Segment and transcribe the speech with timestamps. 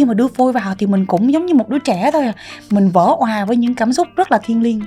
[0.00, 2.32] khi mà đưa phôi vào thì mình cũng giống như một đứa trẻ thôi à.
[2.70, 4.80] Mình vỡ hòa với những cảm xúc rất là thiêng liêng.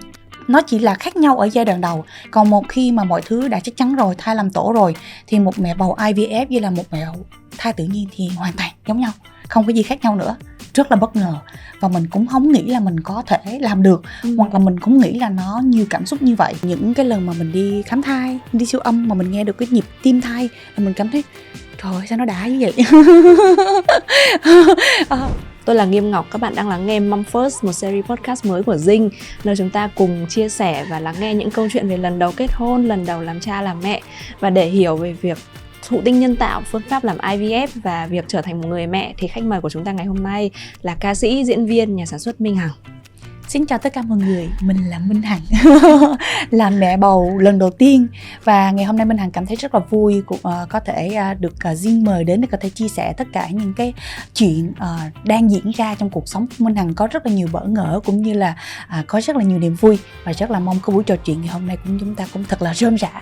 [0.48, 2.06] Nó chỉ là khác nhau ở giai đoạn đầu.
[2.32, 4.96] Còn một khi mà mọi thứ đã chắc chắn rồi thai làm tổ rồi,
[5.28, 7.26] thì một mẹ bầu IVF như là một mẹ bầu
[7.58, 9.12] thai tự nhiên thì hoàn toàn giống nhau.
[9.50, 10.36] Không có gì khác nhau nữa
[10.74, 11.36] rất là bất ngờ.
[11.80, 14.36] Và mình cũng không nghĩ là mình có thể làm được ừ.
[14.38, 16.54] hoặc là mình cũng nghĩ là nó nhiều cảm xúc như vậy.
[16.62, 19.58] Những cái lần mà mình đi khám thai đi siêu âm mà mình nghe được
[19.58, 21.24] cái nhịp tim thai là mình cảm thấy
[21.84, 22.74] trời ơi sao nó đã như vậy?
[25.10, 25.18] À,
[25.66, 28.64] Tôi là Nghiêm Ngọc, các bạn đang lắng nghe Mom First, một series podcast mới
[28.64, 29.10] của Dinh
[29.44, 32.32] Nơi chúng ta cùng chia sẻ và lắng nghe những câu chuyện về lần đầu
[32.38, 34.02] kết hôn, lần đầu làm cha làm mẹ
[34.40, 35.38] Và để hiểu về việc
[35.88, 39.14] thụ tinh nhân tạo, phương pháp làm IVF và việc trở thành một người mẹ
[39.18, 40.52] Thì khách mời của chúng ta ngày hôm nay
[40.82, 42.72] là ca sĩ, diễn viên, nhà sản xuất Minh Hằng.
[43.48, 45.42] Xin chào tất cả mọi người, mình là Minh Hằng.
[46.52, 48.08] Là mẹ bầu lần đầu tiên
[48.44, 51.18] Và ngày hôm nay Minh Hằng cảm thấy rất là vui cũng, uh, Có thể
[51.32, 53.94] uh, được uh, mời đến để có thể chia sẻ tất cả những cái
[54.34, 56.48] chuyện uh, đang diễn ra trong cuộc sống.
[56.60, 58.56] Minh Hằng Có rất là nhiều bỡ ngỡ cũng như là
[59.00, 61.42] uh, có rất là nhiều niềm vui Và rất là mong cái buổi trò chuyện
[61.42, 63.22] ngày hôm nay cũng chúng ta cũng thật là rơm rạ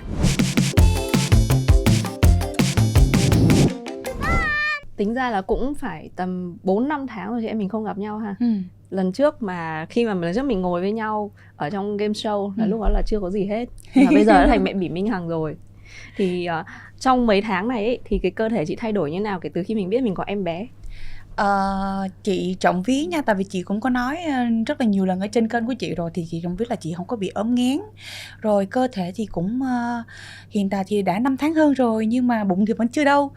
[5.01, 7.97] tính ra là cũng phải tầm 4 năm tháng rồi chị em mình không gặp
[7.97, 8.35] nhau ha.
[8.39, 8.45] Ừ
[8.91, 12.51] lần trước mà khi mà lần trước mình ngồi với nhau ở trong game show
[12.57, 12.69] là ừ.
[12.69, 15.07] lúc đó là chưa có gì hết mà bây giờ đã thành mẹ bỉ minh
[15.07, 15.55] hằng rồi
[16.17, 16.65] thì uh,
[16.99, 19.49] trong mấy tháng này ấy, thì cái cơ thể chị thay đổi như nào kể
[19.53, 20.67] từ khi mình biết mình có em bé
[21.41, 25.05] Uh, chị trọng ví nha tại vì chị cũng có nói ờ, rất là nhiều
[25.05, 27.17] lần ở trên kênh của chị rồi thì chị trọng ví là chị không có
[27.17, 27.79] bị ốm ngén
[28.41, 30.05] rồi cơ thể thì cũng uh,
[30.49, 33.31] hiện tại thì đã 5 tháng hơn rồi nhưng mà bụng thì vẫn chưa đâu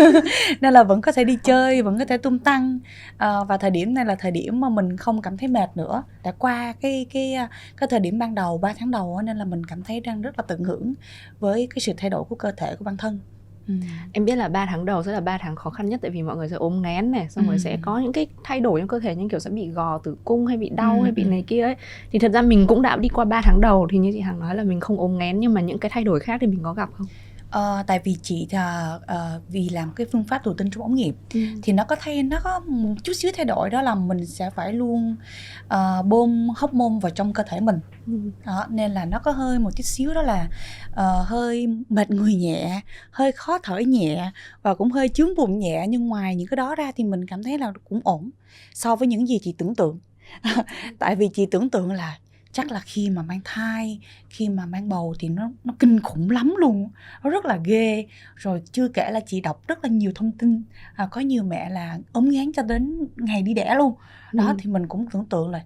[0.60, 2.78] nên là vẫn có thể đi chơi vẫn có thể tung tăng.
[3.14, 6.02] Uh, và thời điểm này là thời điểm mà mình không cảm thấy mệt nữa.
[6.24, 7.34] Đã qua cái cái
[7.76, 10.38] cái thời điểm ban đầu 3 tháng đầu nên là mình cảm thấy đang rất
[10.38, 10.94] là tận hưởng
[11.38, 13.20] với cái sự thay đổi của cơ thể của bản thân.
[13.68, 13.74] Ừ.
[14.12, 16.22] Em biết là 3 tháng đầu sẽ là 3 tháng khó khăn nhất tại vì
[16.22, 17.48] mọi người sẽ ốm ngén này, xong ừ.
[17.50, 19.98] rồi sẽ có những cái thay đổi trong cơ thể như kiểu sẽ bị gò
[19.98, 21.02] tử cung hay bị đau ừ.
[21.02, 21.74] hay bị này kia ấy.
[22.10, 24.40] Thì thật ra mình cũng đã đi qua 3 tháng đầu thì như chị Hằng
[24.40, 26.60] nói là mình không ốm ngén nhưng mà những cái thay đổi khác thì mình
[26.62, 27.06] có gặp không?
[27.48, 30.94] Uh, tại vì chị là uh, vì làm cái phương pháp thụ tinh trong ống
[30.94, 31.40] nghiệm ừ.
[31.62, 34.50] thì nó có thay nó có một chút xíu thay đổi đó là mình sẽ
[34.50, 35.16] phải luôn
[35.64, 38.12] uh, bơm hormone vào trong cơ thể mình ừ.
[38.46, 40.48] đó nên là nó có hơi một chút xíu đó là
[40.90, 44.30] uh, hơi mệt người nhẹ hơi khó thở nhẹ
[44.62, 47.42] và cũng hơi chướng bụng nhẹ nhưng ngoài những cái đó ra thì mình cảm
[47.42, 48.30] thấy là cũng ổn
[48.74, 49.98] so với những gì chị tưởng tượng
[50.98, 52.18] tại vì chị tưởng tượng là
[52.58, 56.30] chắc là khi mà mang thai khi mà mang bầu thì nó nó kinh khủng
[56.30, 56.90] lắm luôn.
[57.24, 58.06] Nó rất là ghê.
[58.36, 60.62] Rồi chưa kể là chị đọc rất là nhiều thông tin.
[60.94, 63.94] À, có nhiều mẹ là ốm ngán cho đến ngày đi đẻ luôn.
[64.32, 64.54] Đó ừ.
[64.58, 65.64] thì mình cũng tưởng tượng là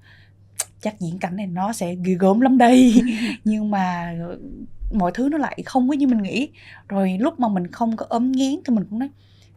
[0.80, 3.03] chắc diễn cảnh này nó sẽ ghê gớm lắm đây.
[3.44, 4.14] Nhưng mà
[4.92, 6.48] mọi thứ nó lại không có như mình nghĩ.
[6.88, 9.10] Rồi lúc mà mình không có ốm ngán thì mình cũng nói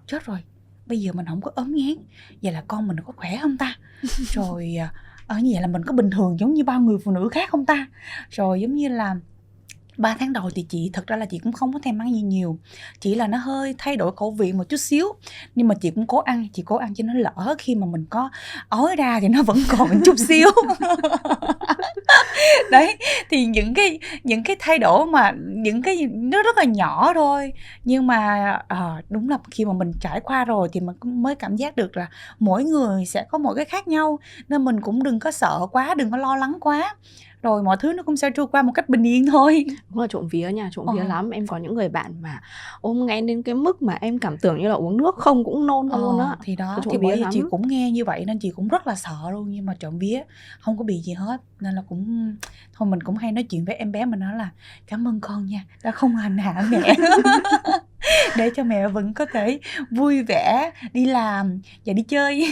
[0.07, 0.39] chết rồi
[0.85, 1.95] bây giờ mình không có ốm ngán
[2.41, 3.77] vậy là con mình có khỏe không ta?
[4.33, 4.93] Rồi à,
[5.27, 7.49] ở như vậy là mình có bình thường giống như bao người phụ nữ khác
[7.49, 7.87] không ta?
[8.29, 9.15] Rồi giống như là
[9.97, 12.21] 3 tháng đầu thì chị, thật ra là chị cũng không có thèm ăn gì
[12.21, 12.59] nhiều.
[12.99, 15.07] Chỉ là nó hơi thay đổi khẩu vị một chút xíu.
[15.55, 18.05] Nhưng mà chị cũng cố ăn, chị cố ăn cho nó lỡ khi mà mình
[18.09, 18.29] có
[18.69, 20.47] ói ra thì nó vẫn còn một chút xíu.
[22.71, 22.97] đấy
[23.29, 27.53] thì những cái những cái thay đổi mà những cái nó rất là nhỏ thôi.
[27.83, 31.55] Nhưng mà à, đúng là khi mà mình trải qua rồi thì mình mới cảm
[31.55, 32.07] giác được là
[32.39, 34.19] mỗi người sẽ có mỗi cái khác nhau.
[34.49, 36.95] Nên mình cũng đừng có sợ quá đừng có lo lắng quá
[37.45, 39.65] rồi mọi thứ nó cũng sẽ trôi qua một cách bình yên thôi.
[39.89, 41.07] Đúng là trộm vía nha trộm vía ờ.
[41.07, 41.29] lắm.
[41.29, 42.41] Em có những người bạn mà
[42.81, 45.67] ôm ngay đến cái mức mà em cảm tưởng như là uống nước không cũng
[45.67, 46.35] nôn ờ, luôn á.
[46.43, 48.95] thì đó thì bởi vì chị cũng nghe như vậy nên chị cũng rất là
[48.95, 50.21] sợ luôn nhưng mà trộm vía
[50.59, 51.41] không có bị gì hết.
[51.59, 52.35] Nên là cũng
[52.73, 54.49] thôi mình cũng hay nói chuyện với em bé mình nói là
[54.87, 56.95] cảm ơn con nha đã không hành hạ mẹ
[58.37, 59.59] để cho mẹ vẫn có thể
[59.91, 62.45] vui vẻ đi làm và đi chơi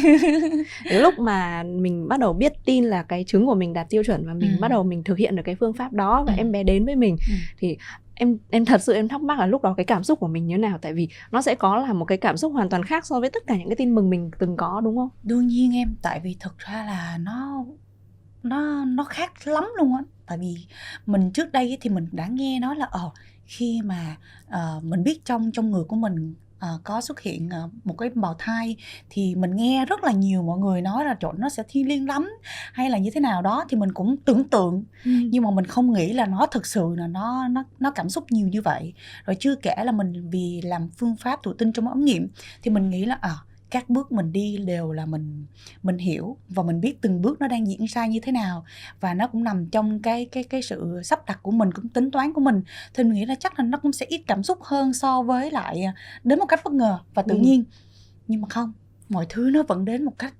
[0.91, 4.27] lúc mà mình bắt đầu biết tin là cái trứng của mình đạt tiêu chuẩn
[4.27, 4.57] và mình ừ.
[4.61, 6.37] bắt đầu mình thực hiện được cái phương pháp đó và ừ.
[6.37, 7.33] em bé đến với mình ừ.
[7.59, 7.77] thì
[8.15, 10.47] em em thật sự em thắc mắc là lúc đó cái cảm xúc của mình
[10.47, 12.83] như thế nào tại vì nó sẽ có là một cái cảm xúc hoàn toàn
[12.83, 15.47] khác so với tất cả những cái tin mừng mình từng có đúng không đương
[15.47, 17.65] nhiên em tại vì thực ra là nó
[18.43, 20.55] nó nó khác lắm luôn á tại vì
[21.05, 23.11] mình trước đây thì mình đã nghe nói là ờ
[23.45, 24.17] khi mà
[24.47, 28.09] uh, mình biết trong trong người của mình uh, có xuất hiện uh, một cái
[28.15, 28.75] bào thai
[29.09, 32.07] thì mình nghe rất là nhiều mọi người nói là trộn nó sẽ thiên liêng
[32.07, 32.29] lắm
[32.73, 35.11] hay là như thế nào đó thì mình cũng tưởng tượng ừ.
[35.31, 38.25] nhưng mà mình không nghĩ là nó thực sự là nó nó nó cảm xúc
[38.29, 38.93] nhiều như vậy
[39.25, 42.27] rồi chưa kể là mình vì làm phương pháp thụ tinh trong ống nghiệm
[42.61, 43.35] thì mình nghĩ là à
[43.73, 45.45] các bước mình đi đều là mình
[45.83, 48.65] mình hiểu và mình biết từng bước nó đang diễn ra như thế nào.
[48.99, 52.11] Và nó cũng nằm trong cái cái cái sự sắp đặt của mình cũng tính
[52.11, 52.61] toán của mình.
[52.93, 55.51] Thì mình nghĩ là chắc là nó cũng sẽ ít cảm xúc hơn so với
[55.51, 55.93] lại à,
[56.23, 57.41] đến một cách bất ngờ và tự ừ.
[57.41, 57.63] nhiên.
[58.27, 58.73] Nhưng mà không
[59.09, 60.33] mọi thứ nó vẫn đến một cách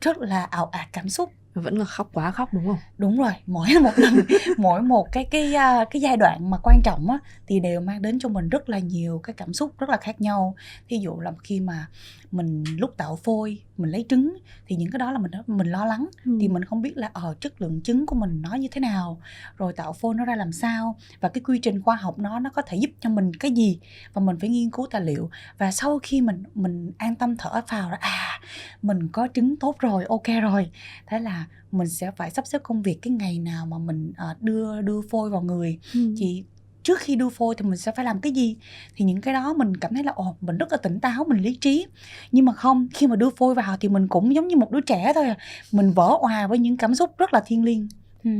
[0.00, 2.78] rất là ảo ạt cảm xúc vẫn là khóc quá khóc, đúng không?
[2.98, 4.14] Đúng rồi, mỗi một lần,
[4.56, 8.02] mỗi một cái cái à, cái giai đoạn mà quan trọng á, thì đều mang
[8.02, 10.54] đến cho mình rất là nhiều cái cảm xúc rất là khác nhau.
[10.88, 11.86] Thí dụ là khi mà
[12.30, 15.84] mình lúc tạo phôi mình lấy trứng thì những cái đó là mình mình lo
[15.84, 16.38] lắng ừ.
[16.40, 18.80] thì mình không biết là ở ờ, chất lượng trứng của mình nó như thế
[18.80, 19.20] nào
[19.56, 22.50] rồi tạo phôi nó ra làm sao và cái quy trình khoa học nó nó
[22.50, 23.78] có thể giúp cho mình cái gì
[24.12, 27.62] và mình phải nghiên cứu tài liệu và sau khi mình mình an tâm thở
[27.66, 28.40] phào là à
[28.82, 30.70] mình có trứng tốt rồi ok rồi
[31.06, 34.42] thế là mình sẽ phải sắp xếp công việc cái ngày nào mà mình uh,
[34.42, 36.14] đưa đưa phôi vào người ừ.
[36.16, 36.44] chị
[36.84, 38.56] trước khi đưa phôi thì mình sẽ phải làm cái gì
[38.96, 41.38] thì những cái đó mình cảm thấy là ồ mình rất là tỉnh táo mình
[41.38, 41.86] lý trí
[42.32, 44.80] nhưng mà không khi mà đưa phôi vào thì mình cũng giống như một đứa
[44.80, 45.36] trẻ thôi à.
[45.72, 47.88] mình vỡ òa với những cảm xúc rất là thiêng liêng
[48.24, 48.30] ừ.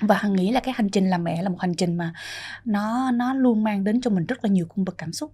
[0.00, 2.12] và hằng nghĩ là cái hành trình làm mẹ là một hành trình mà
[2.64, 5.32] nó nó luôn mang đến cho mình rất là nhiều cung bậc cảm xúc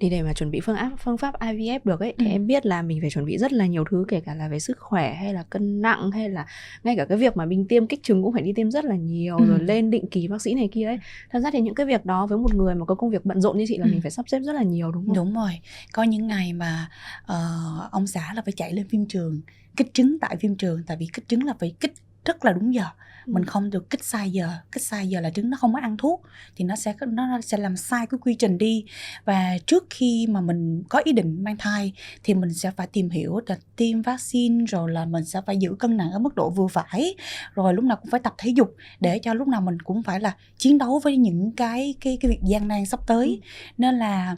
[0.00, 2.30] thì để mà chuẩn bị phương pháp phương pháp IVF được ấy thì ừ.
[2.30, 4.58] em biết là mình phải chuẩn bị rất là nhiều thứ kể cả là về
[4.58, 6.46] sức khỏe hay là cân nặng hay là
[6.84, 8.96] ngay cả cái việc mà mình tiêm kích trứng cũng phải đi tiêm rất là
[8.96, 9.44] nhiều ừ.
[9.46, 10.98] rồi lên định kỳ bác sĩ này kia ấy
[11.30, 13.40] thật ra thì những cái việc đó với một người mà có công việc bận
[13.40, 13.90] rộn như chị là ừ.
[13.90, 15.60] mình phải sắp xếp rất là nhiều đúng không đúng rồi
[15.92, 16.88] có những ngày mà
[17.22, 19.40] uh, ông xã là phải chạy lên phim trường
[19.76, 21.94] kích trứng tại phim trường tại vì kích trứng là phải kích
[22.24, 22.84] rất là đúng giờ.
[23.26, 24.50] Mình không được kích sai giờ.
[24.72, 26.22] Kích sai giờ là trứng nó không có ăn thuốc
[26.56, 28.84] thì nó sẽ nó sẽ làm sai cái quy trình đi.
[29.24, 31.92] Và trước khi mà mình có ý định mang thai
[32.24, 35.74] thì mình sẽ phải tìm hiểu là tiêm vaccine rồi là mình sẽ phải giữ
[35.78, 37.14] cân nặng ở mức độ vừa phải.
[37.54, 40.20] Rồi lúc nào cũng phải tập thể dục để cho lúc nào mình cũng phải
[40.20, 43.40] là chiến đấu với những cái cái cái việc gian nan sắp tới.
[43.78, 44.36] Nên là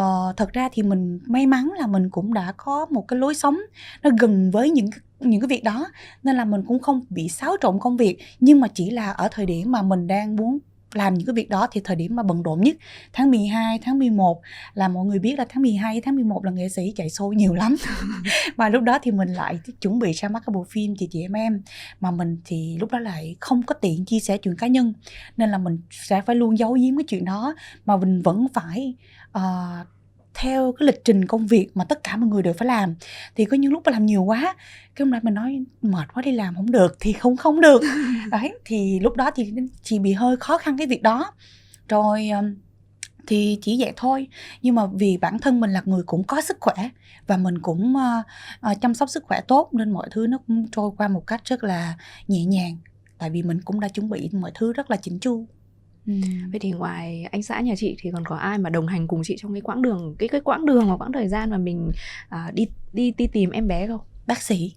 [0.00, 3.34] uh, thật ra thì mình may mắn là mình cũng đã có một cái lối
[3.34, 3.58] sống
[4.02, 4.90] nó gần với những
[5.30, 5.88] những cái việc đó
[6.22, 8.18] nên là mình cũng không bị xáo trộn công việc.
[8.40, 10.58] Nhưng mà chỉ là ở thời điểm mà mình đang muốn
[10.94, 12.76] làm những cái việc đó thì thời điểm mà bận rộn nhất
[13.12, 14.40] tháng 12, tháng 11
[14.74, 17.54] là mọi người biết là tháng 12, tháng 11 là nghệ sĩ chạy show nhiều
[17.54, 17.76] lắm.
[18.56, 21.22] Và lúc đó thì mình lại chuẩn bị ra mắt cái bộ phim chị chị
[21.22, 21.62] em em.
[22.00, 24.92] Mà mình thì lúc đó lại không có tiện chia sẻ chuyện cá nhân
[25.36, 27.54] nên là mình sẽ phải luôn giấu giếm cái chuyện đó.
[27.84, 28.94] Mà mình vẫn phải
[29.38, 29.86] uh,
[30.34, 32.94] theo cái lịch trình công việc mà tất cả mọi người đều phải làm.
[33.34, 34.56] Thì có những lúc mà làm nhiều quá
[34.94, 36.96] cái hôm nay mình nói mệt quá đi làm không được.
[37.00, 37.82] Thì không không được.
[38.30, 39.52] Đấy thì lúc đó thì
[39.82, 41.32] chị bị hơi khó khăn cái việc đó.
[41.88, 42.30] Rồi
[43.26, 44.28] thì chỉ vậy thôi.
[44.62, 46.88] Nhưng mà vì bản thân mình là người cũng có sức khỏe
[47.26, 50.66] và mình cũng uh, uh, chăm sóc sức khỏe tốt nên mọi thứ nó cũng
[50.72, 51.96] trôi qua một cách rất là
[52.28, 52.78] nhẹ nhàng.
[53.18, 55.46] Tại vì mình cũng đã chuẩn bị mọi thứ rất là chỉnh chu
[56.06, 56.12] Ừ.
[56.52, 59.20] Vậy thì ngoài anh xã nhà chị thì còn có ai mà đồng hành cùng
[59.24, 61.92] chị trong cái quãng đường cái cái quãng đường hoặc quãng thời gian mà mình
[62.28, 64.00] à, đi đi đi tìm em bé không?
[64.26, 64.74] Bác sĩ.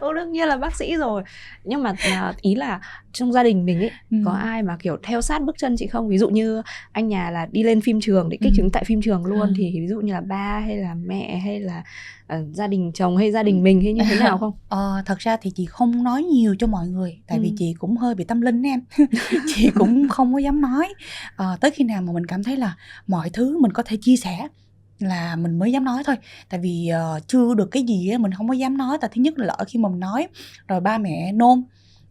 [0.00, 1.22] Ừ, đương nhiên là bác sĩ rồi
[1.64, 2.80] nhưng mà à, ý là
[3.12, 4.18] trong gia đình mình ấy ừ.
[4.24, 7.30] có ai mà kiểu theo sát bước chân chị không ví dụ như anh nhà
[7.30, 8.56] là đi lên phim trường để kích ừ.
[8.56, 9.52] trứng tại phim trường luôn ừ.
[9.56, 11.82] thì ví dụ như là ba hay là mẹ hay là
[12.34, 15.18] uh, gia đình chồng hay gia đình mình hay như thế nào không ờ, thật
[15.18, 17.42] ra thì chị không nói nhiều cho mọi người tại ừ.
[17.42, 18.80] vì chị cũng hơi bị tâm linh em
[19.46, 20.94] chị cũng không có dám nói
[21.36, 22.76] ờ, tới khi nào mà mình cảm thấy là
[23.06, 24.48] mọi thứ mình có thể chia sẻ
[24.98, 26.16] là mình mới dám nói thôi.
[26.48, 28.98] Tại vì uh, chưa được cái gì á mình không có dám nói.
[29.00, 30.28] Tại thứ nhất là lỡ khi mà mình nói
[30.68, 31.64] rồi ba mẹ nôn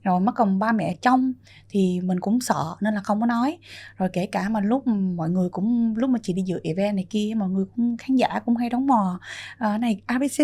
[0.04, 1.34] rồi mất còn ba mẹ trong
[1.70, 3.58] thì mình cũng sợ nên là không có nói.
[3.98, 7.06] Rồi kể cả mà lúc mọi người cũng lúc mà chị đi dự event này
[7.10, 9.20] kia mọi người cũng khán giả cũng hay đóng mò
[9.54, 10.42] uh, này abcd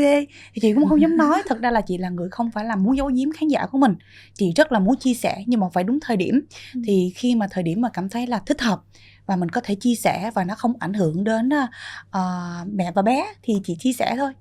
[0.53, 1.41] thì chị cũng không dám nói.
[1.47, 3.77] Thật ra là chị là người không phải là muốn giấu giếm khán giả của
[3.77, 3.95] mình.
[4.33, 6.41] Chị rất là muốn chia sẻ nhưng mà phải đúng thời điểm.
[6.73, 6.81] Ừ.
[6.85, 8.81] thì khi mà thời điểm mà cảm thấy là thích hợp
[9.25, 13.01] và mình có thể chia sẻ và nó không ảnh hưởng đến uh, mẹ và
[13.01, 14.33] bé thì chỉ chia sẻ thôi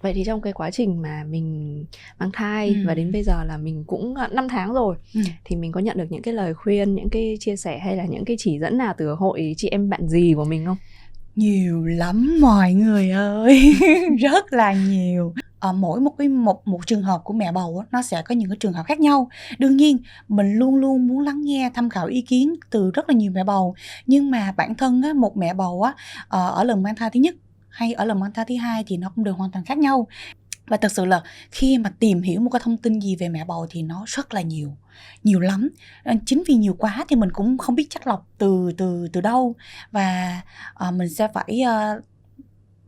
[0.00, 1.84] vậy thì trong cái quá trình mà mình
[2.18, 2.74] mang thai ừ.
[2.86, 5.20] và đến bây giờ là mình cũng 5 tháng rồi ừ.
[5.44, 8.04] thì mình có nhận được những cái lời khuyên những cái chia sẻ hay là
[8.04, 10.76] những cái chỉ dẫn nào từ hội chị em bạn gì của mình không
[11.36, 13.74] nhiều lắm mọi người ơi
[14.20, 15.34] rất là nhiều.
[15.58, 18.48] Ở mỗi một cái một một trường hợp của mẹ bầu nó sẽ có những
[18.50, 19.28] cái trường hợp khác nhau.
[19.58, 23.14] Đương nhiên mình luôn luôn muốn lắng nghe tham khảo ý kiến từ rất là
[23.14, 23.74] nhiều mẹ bầu.
[24.06, 25.94] Nhưng mà bản thân á, một mẹ bầu á
[26.28, 27.34] ờ, ở lần mang thai thứ nhất
[27.68, 30.06] hay ở lần mang thai thứ hai thì nó cũng đều hoàn toàn khác nhau
[30.66, 33.44] và thật sự là khi mà tìm hiểu một cái thông tin gì về mẹ
[33.44, 34.76] bầu thì nó rất là nhiều
[35.24, 35.68] nhiều lắm.
[36.04, 39.20] Ờ, chính vì nhiều quá thì mình cũng không biết chắc lọc từ từ từ
[39.20, 39.54] đâu.
[39.90, 40.40] Và
[40.88, 42.04] uh, mình sẽ phải uh,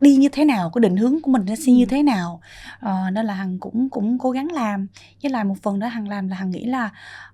[0.01, 2.41] đi như thế nào cái định hướng của mình nó sẽ như thế nào.
[2.85, 4.87] Uh, nên là hằng cũng cũng cố gắng làm.
[5.23, 6.85] Với lại một phần đó hằng làm là hằng nghĩ là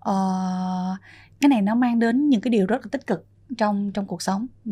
[0.09, 0.99] uh,
[1.41, 3.25] cái này nó mang đến những cái điều rất là tích cực
[3.57, 4.47] trong trong cuộc sống.
[4.65, 4.71] Ừ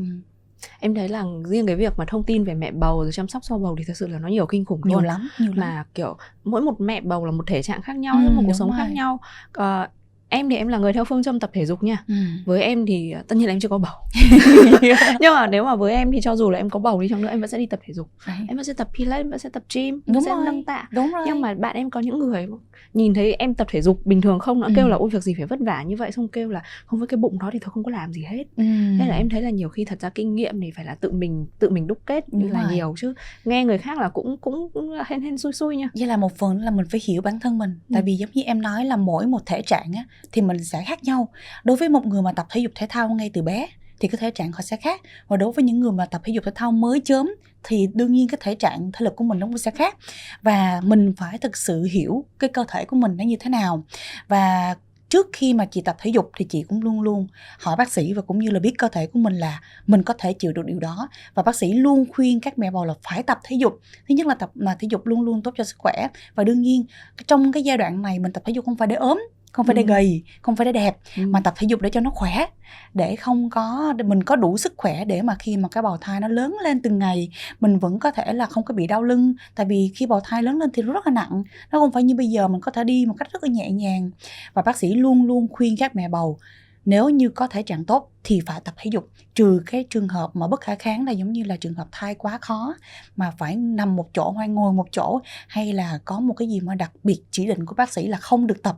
[0.80, 3.44] em thấy là riêng cái việc mà thông tin về mẹ bầu rồi chăm sóc
[3.46, 5.76] sau bầu thì thật sự là nó nhiều kinh khủng nhiều luôn lắm nhiều mà
[5.76, 5.86] lắm.
[5.94, 8.70] kiểu mỗi một mẹ bầu là một thể trạng khác nhau ừ, một cuộc sống
[8.70, 8.78] rồi.
[8.78, 9.20] khác nhau
[9.60, 9.90] uh,
[10.34, 12.14] em thì em là người theo phương châm tập thể dục nha ừ.
[12.46, 13.92] với em thì ờ, tất nhiên là em chưa có bầu
[15.20, 17.22] nhưng mà nếu mà với em thì cho dù là em có bầu đi chăng
[17.22, 18.38] nữa em vẫn sẽ đi tập thể dục Đấy.
[18.48, 20.88] em vẫn sẽ tập pilates em vẫn sẽ tập gym em Đúng sẽ nâng tạ
[20.92, 22.48] đúng rồi nhưng mà bạn em có những người
[22.94, 24.74] nhìn thấy em tập thể dục bình thường không nó Ừ.
[24.76, 27.08] kêu là ôi việc gì phải vất vả như vậy xong kêu là không với
[27.08, 28.64] cái bụng đó thì tôi không có làm gì hết ừ.
[29.00, 31.12] Thế là em thấy là nhiều khi thật ra kinh nghiệm thì phải là tự
[31.12, 32.74] mình tự mình đúc kết Đúng là rồi.
[32.74, 33.14] nhiều chứ
[33.46, 34.70] nghe người khác là cũng cũng,
[35.08, 37.58] hên hên xui xui nha với là một phần là mình phải hiểu bản thân
[37.58, 37.94] mình Ừ.
[37.94, 40.84] tại vì giống như em nói là mỗi một thể trạng á, thì mình sẽ
[40.88, 41.30] khác nhau.
[41.64, 43.68] Đối với một người mà tập thể dục thể thao ngay từ bé,
[44.00, 45.02] thì cái thể trạng họ sẽ khác.
[45.28, 47.32] Và đối với những người mà tập thể dục thể thao mới chớm,
[47.64, 49.98] thì đương nhiên cái thể trạng thể lực của mình nó cũng sẽ khác.
[50.42, 53.84] Và mình phải thực sự hiểu cái cơ thể của mình nó như thế nào.
[54.28, 54.76] Và
[55.10, 57.28] trước khi mà chị tập thể dục thì chị cũng luôn luôn
[57.60, 60.14] hỏi bác sĩ và cũng như là biết cơ thể của mình là mình có
[60.18, 61.10] thể chịu được điều đó.
[61.34, 63.80] Và bác sĩ luôn khuyên các mẹ bầu là phải tập thể dục.
[64.10, 66.08] Thứ nhất là tập mà thể dục luôn luôn tốt cho sức khỏe.
[66.36, 66.86] Và đương nhiên,
[67.28, 69.22] trong cái giai đoạn này mình tập thể dục không phải để ốm
[69.54, 69.86] không phải để Ừ.
[69.88, 71.24] gầy không phải để đẹp Ừ.
[71.28, 72.46] mà tập thể dục để cho nó khỏe
[72.94, 75.98] để không có để mình có đủ sức khỏe để mà khi mà cái bào
[76.02, 77.30] thai nó lớn lên từng ngày
[77.60, 80.44] mình vẫn có thể là không có bị đau lưng tại vì khi bào thai
[80.44, 82.72] lớn lên thì nó rất là nặng nó không phải như bây giờ mình có
[82.72, 84.12] thể đi một cách rất là nhẹ nhàng
[84.54, 86.38] và bác sĩ luôn luôn khuyên các mẹ bầu
[86.86, 90.30] nếu như có thể trạng tốt thì phải tập thể dục trừ cái trường hợp
[90.34, 92.76] mà bất khả kháng là giống như là trường hợp thai quá khó
[93.16, 96.60] mà phải nằm một chỗ hay ngồi một chỗ hay là có một cái gì
[96.60, 98.78] mà đặc biệt chỉ định của bác sĩ là không được tập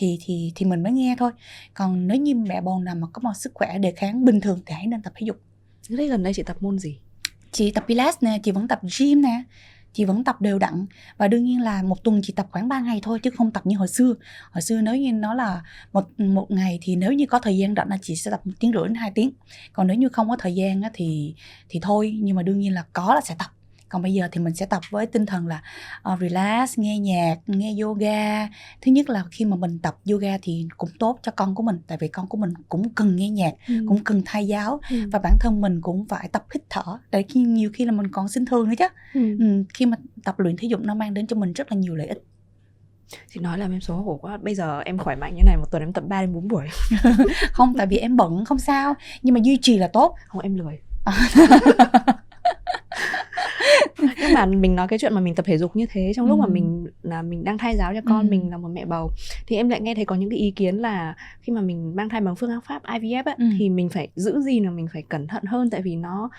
[0.00, 1.32] thì thì thì mình mới nghe thôi.
[1.74, 4.60] Còn nếu như mẹ bầu nào mà có một sức khỏe đề kháng bình thường
[4.66, 5.40] thì hãy nên tập thể dục.
[5.88, 6.98] Thế gần đây chị tập môn gì?
[7.52, 9.42] Chị tập pilates nè chị vẫn tập gym nè
[9.92, 10.86] chị vẫn tập đều đặn.
[11.16, 13.66] Và đương nhiên là một tuần chị tập khoảng 3 ngày thôi chứ không tập
[13.66, 14.14] như hồi xưa.
[14.50, 17.74] Hồi xưa nếu như nó là một một ngày thì nếu như có thời gian
[17.76, 19.30] rảnh là chị sẽ tập một tiếng rưỡi đến hai tiếng.
[19.72, 21.34] Còn nếu như không có thời gian á, thì
[21.68, 23.48] thì thôi nhưng mà đương nhiên là có là sẽ tập
[23.90, 25.62] còn bây giờ thì mình sẽ tập với tinh thần là
[26.02, 28.46] ờ, relax nghe nhạc nghe yoga.
[28.80, 31.76] Thứ nhất là khi mà mình tập yoga thì cũng tốt cho con của mình
[31.86, 33.52] tại vì con của mình cũng cần nghe nhạc
[33.88, 34.96] cũng cần thay giáo Ừ.
[35.12, 38.06] và bản thân mình cũng phải tập hít thở để khi nhiều khi là mình
[38.12, 38.84] còn sinh thương nữa chứ.
[39.14, 39.36] Ừ.
[39.38, 41.94] ừ, khi mà tập luyện thể dục nó mang đến cho mình rất là nhiều
[41.96, 42.18] lợi ích.
[43.34, 45.64] Chị nói làm em xấu hổ quá bây giờ em khỏe mạnh như này một
[45.70, 46.66] tuần em tập 3 đến 4 buổi.
[47.52, 48.94] Không tại vì em bận không sao.
[49.22, 50.14] Nhưng mà duy trì là tốt.
[50.26, 50.78] Không em lười
[54.20, 56.38] nhưng mà mình nói cái chuyện mà mình tập thể dục như thế trong lúc
[56.38, 56.50] mà Ừ.
[56.50, 58.30] mình là mình đang thai giáo cho con Ừ.
[58.30, 59.10] mình là một mẹ bầu
[59.46, 62.08] thì em lại nghe thấy có những cái ý kiến là khi mà mình mang
[62.08, 63.44] thai bằng phương pháp IVF ấy, Ừ.
[63.58, 66.30] thì mình phải giữ gì là mình phải cẩn thận hơn tại vì nó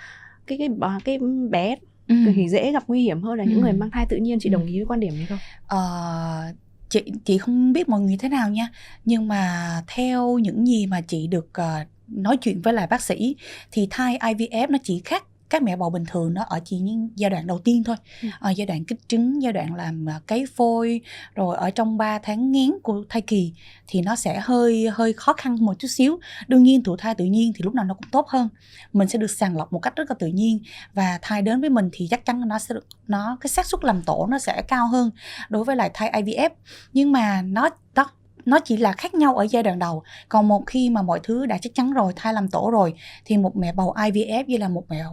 [0.48, 1.76] cái cái bà- cái bé
[2.08, 2.16] ừ.
[2.36, 3.62] thì dễ gặp nguy hiểm hơn là những Ừ.
[3.62, 4.54] người mang thai tự nhiên chị Ừ.
[4.54, 5.40] đồng ý với quan điểm này không?
[5.68, 6.54] Ờ,
[6.90, 8.68] chị chị không biết mọi người thế nào nha
[9.06, 13.36] nhưng mà theo những gì mà chị được ờ, nói chuyện với lại bác sĩ
[13.72, 17.10] thì thai IVF nó chỉ khác các mẹ bầu bình thường nó ở chỉ những
[17.16, 17.96] giai đoạn đầu tiên thôi.
[18.22, 18.28] Ừ.
[18.40, 21.02] Ờ, giai đoạn kích trứng giai đoạn làm ờ, cấy phôi
[21.36, 23.54] rồi ở trong 3 tháng ngén của thai kỳ
[23.88, 26.20] thì nó sẽ hơi hơi khó khăn một chút xíu.
[26.48, 28.50] Đương nhiên thụ thai tự nhiên thì lúc nào nó cũng tốt hơn.
[28.94, 30.60] Mình sẽ được sàng lọc một cách rất là tự nhiên
[30.94, 33.84] và thai đến với mình thì chắc chắn nó sẽ được nó cái xác suất
[33.84, 35.12] làm tổ nó sẽ cao hơn
[35.50, 36.50] đối với lại thai IVF
[36.94, 38.06] nhưng mà nó đó
[38.46, 40.04] nó chỉ là khác nhau ở giai đoạn đầu.
[40.30, 42.94] Còn một khi mà mọi thứ đã chắc chắn rồi thai làm tổ rồi
[43.26, 45.04] thì một mẹ bầu IVF với là một mẹ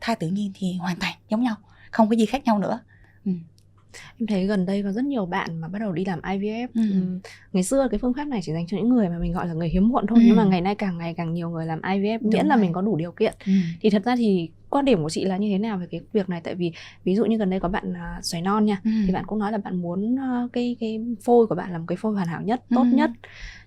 [0.00, 1.54] thai tự nhiên thì hoàn toàn giống nhau
[1.90, 2.80] không có gì khác nhau nữa
[4.18, 6.68] Em thấy gần đây có rất nhiều bạn mà bắt đầu đi làm IVF.
[6.74, 6.80] Ừ.
[6.90, 7.20] Ừm,
[7.52, 9.52] Ngày xưa cái phương pháp này chỉ dành cho những người mà mình gọi là
[9.54, 10.24] người hiếm muộn thôi Ừ.
[10.26, 12.62] nhưng mà ngày nay càng ngày càng nhiều người làm IVF Đúng miễn là rồi.
[12.62, 13.34] mình có đủ điều kiện.
[13.80, 16.28] Thì thật ra thì quan điểm của chị là như thế nào về cái việc
[16.28, 16.72] này tại vì
[17.04, 18.90] ví dụ như gần đây có bạn à, xoài non nha Ừ.
[19.06, 21.84] thì bạn cũng nói là bạn muốn à, cái cái phôi của bạn là một
[21.88, 22.96] cái phôi hoàn hảo nhất, tốt Ừ.
[22.96, 23.10] nhất.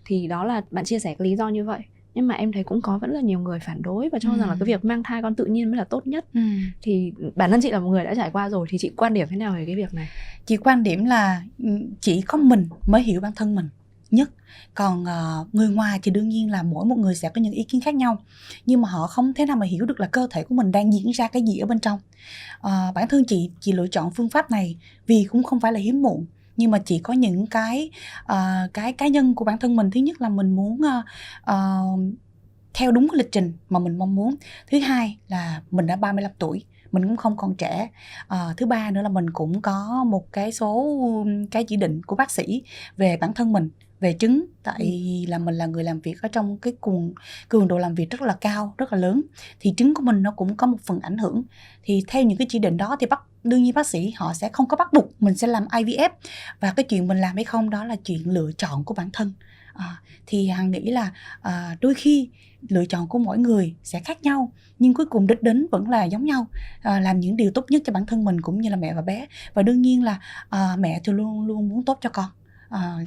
[0.06, 1.80] Thì đó là bạn chia sẻ cái lý do như vậy.
[2.20, 4.48] Nhưng mà em thấy cũng có vẫn là nhiều người phản đối và cho rằng
[4.50, 4.58] là Ừ.
[4.60, 6.26] cái việc mang thai con tự nhiên mới là tốt nhất.
[6.34, 6.40] Ừ.
[6.82, 9.28] Thì bản thân chị là một người đã trải qua rồi thì chị quan điểm
[9.30, 10.08] thế nào về cái việc này?
[10.46, 11.66] chị quan điểm là ừ,
[12.02, 13.70] chỉ có mình mới hiểu bản thân mình
[14.12, 14.30] nhất
[14.74, 17.64] còn ờ, người ngoài thì đương nhiên là mỗi một người sẽ có những ý
[17.64, 18.18] kiến khác nhau
[18.66, 20.94] nhưng mà họ không thể nào mà hiểu được là cơ thể của mình đang
[20.94, 22.00] diễn ra cái gì ở bên trong
[22.62, 25.80] Ờ, bản thân chị chị lựa chọn phương pháp này vì cũng không phải là
[25.80, 26.26] hiếm muộn
[26.60, 27.92] nhưng mà chỉ có những cái
[28.32, 29.92] uh, cái cá nhân của bản thân mình.
[29.92, 31.06] Thứ nhất là mình muốn uh,
[31.52, 32.00] uh,
[32.74, 34.36] theo đúng cái lịch trình mà mình mong muốn.
[34.72, 37.90] Thứ hai là mình đã 35 tuổi mình cũng không còn trẻ.
[38.28, 40.98] À, thứ ba nữa là mình cũng có một cái số
[41.52, 42.64] cái chỉ định của bác sĩ
[42.98, 46.58] về bản thân mình về trứng tại là mình là người làm việc ở trong
[46.58, 47.14] cái cuồng
[47.50, 49.22] cường độ làm việc rất là cao rất là lớn.
[49.60, 51.44] Thì trứng của mình nó cũng có một phần ảnh hưởng.
[51.84, 54.50] Thì theo những cái chỉ định đó thì bác đương nhiên bác sĩ họ sẽ
[54.54, 56.10] không có bắt buộc mình sẽ làm IVF
[56.60, 59.34] và cái chuyện mình làm hay không đó là chuyện lựa chọn của bản thân.
[59.74, 62.30] À, thì hằng nghĩ là à, đôi khi
[62.70, 66.04] lựa chọn của mỗi người sẽ khác nhau nhưng cuối cùng đích đến vẫn là
[66.04, 66.48] giống nhau.
[66.82, 69.02] À, làm những điều tốt nhất cho bản thân mình cũng như là mẹ và
[69.02, 69.26] bé.
[69.54, 72.30] Và đương nhiên là à, mẹ thì luôn luôn muốn tốt cho con
[72.70, 72.98] à,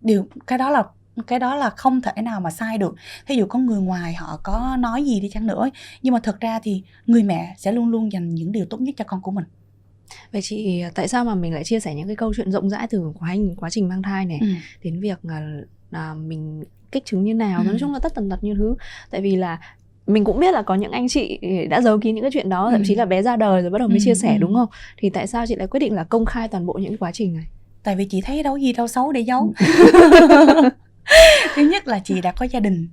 [0.00, 0.82] điều cái đó là
[1.26, 2.94] cái đó là không thể nào mà sai được
[3.26, 5.68] thí dụ có người ngoài họ có nói gì đi chăng nữa
[6.02, 8.94] nhưng mà thật ra thì người mẹ sẽ luôn luôn dành những điều tốt nhất
[8.98, 9.44] cho con của mình
[10.32, 12.86] vậy chị tại sao mà mình lại chia sẻ những cái câu chuyện rộng rãi
[12.90, 14.46] từ quá trình quá trình mang thai này ừ.
[14.84, 17.64] đến việc là, là mình kích trứng như nào Ừ.
[17.64, 18.74] nói chung là tất tần tật như thứ
[19.10, 19.58] tại vì là
[20.06, 21.38] mình cũng biết là có những anh chị
[21.70, 22.84] đã giấu kín những cái chuyện đó thậm Ừ.
[22.86, 24.38] chí là bé ra đời rồi bắt đầu mới Ừ, chia sẻ ừ.
[24.40, 24.68] đúng không
[24.98, 27.34] thì tại sao chị lại quyết định là công khai toàn bộ những quá trình
[27.34, 27.46] này
[27.82, 29.54] tại vì chị thấy đâu gì đâu xấu để giấu.
[31.54, 32.88] Thứ nhất là chị đã có gia đình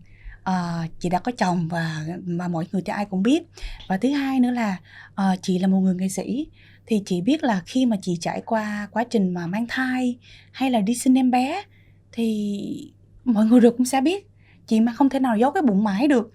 [0.48, 3.44] ờ, chị đã có chồng và mà mọi người thì ai cũng biết.
[3.88, 4.78] Và thứ hai nữa là
[5.16, 6.48] ờ, chị là một người nghệ sĩ.
[6.86, 10.18] Thì chị biết là khi mà chị trải qua quá trình mà mang thai
[10.52, 11.64] hay là đi sinh em bé
[12.12, 12.92] thì
[13.26, 14.28] mọi người đều cũng sẽ biết.
[14.68, 16.34] Chị mà không thể nào giấu cái bụng mãi được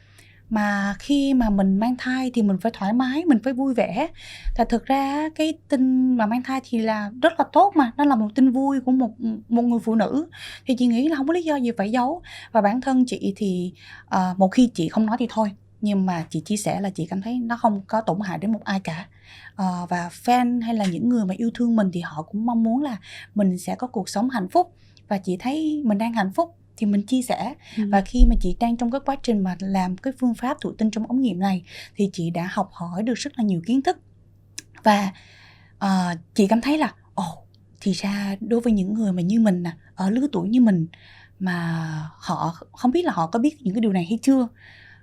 [0.52, 4.09] mà khi mà mình mang thai thì mình phải thoải mái mình phải vui vẻ.
[4.54, 8.04] Thật thực ra cái tin mà mang thai thì là rất là tốt mà nó
[8.04, 9.11] là một tin vui của một
[9.49, 10.28] một người phụ nữ.
[10.66, 12.23] Thì chị nghĩ là không có lý do gì phải giấu.
[12.52, 13.73] Và bản thân chị thì
[14.06, 15.50] ờ, một khi chị không nói thì thôi.
[15.80, 18.52] Nhưng mà chị chia sẻ là chị cảm thấy nó không có tổn hại đến
[18.52, 19.06] một ai cả.
[19.56, 22.62] À, và fan hay là những người mà yêu thương mình thì họ cũng mong
[22.62, 22.97] muốn là
[23.35, 24.75] mình sẽ có cuộc sống hạnh phúc.
[25.09, 27.55] Và chị thấy mình đang hạnh phúc thì mình chia sẻ.
[27.91, 30.73] Và khi mà chị đang trong cái quá trình mà làm cái phương pháp thụ
[30.73, 31.62] tinh trong ống nghiệm này
[31.97, 33.99] thì chị đã học hỏi được rất là nhiều kiến thức.
[34.83, 35.12] Và
[35.79, 37.45] ờ, chị cảm thấy là ồ
[37.81, 40.87] thì ra đối với những người mà như mình nè ở lứa tuổi như mình
[41.38, 41.79] mà
[42.19, 44.49] họ không biết là họ có biết những cái điều này hay chưa.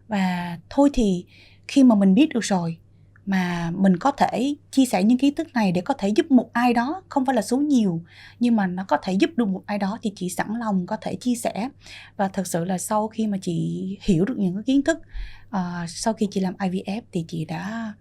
[0.08, 1.26] Và thôi thì
[1.68, 2.78] khi mà mình biết được rồi
[3.30, 6.50] mà mình có thể chia sẻ những kiến thức này để có thể giúp một
[6.54, 8.02] ai đó không phải là số nhiều
[8.40, 10.98] nhưng mà nó có thể giúp được một ai đó thì chị sẵn lòng có
[11.02, 11.70] thể chia sẻ.
[12.18, 14.98] Và thật sự là sau khi mà chị hiểu được những cái kiến thức
[15.50, 17.94] ờ, sau khi chị làm IVF thì chị đã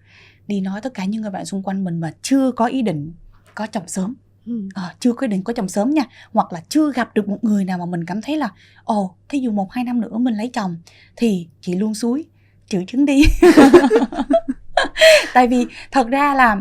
[0.47, 3.13] đi nói tất cả những người bạn xung quanh mình mà chưa có ý định
[3.55, 4.15] có chồng sớm.
[4.47, 4.69] Ừ.
[4.75, 7.45] Ờ, chưa có ý định có chồng sớm nha hoặc là chưa gặp được một
[7.45, 8.49] người nào mà mình cảm thấy là
[8.85, 10.77] ồ thí dụ một hai năm nữa mình lấy chồng
[11.17, 12.25] thì chị luôn suối
[12.69, 13.23] triệu chứng đi
[15.35, 16.57] tại vì thật ra là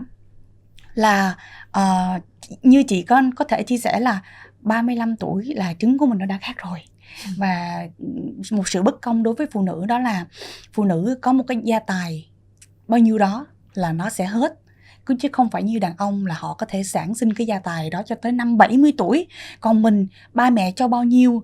[0.93, 1.35] là
[1.71, 2.19] ờ,
[2.61, 4.21] như chị có có thể chia sẻ là
[4.59, 6.79] 35 tuổi là trứng của mình nó đã khác rồi.
[7.37, 7.87] Và
[8.51, 10.25] một sự bất công đối với phụ nữ đó là
[10.73, 12.29] phụ nữ có một cái gia tài
[12.87, 14.53] bao nhiêu đó là nó sẽ hết.
[15.05, 17.59] Cứ chứ không phải như đàn ông là họ có thể sản sinh cái gia
[17.59, 19.27] tài đó cho tới năm 70 tuổi.
[19.59, 21.43] Còn mình ba mẹ cho bao nhiêu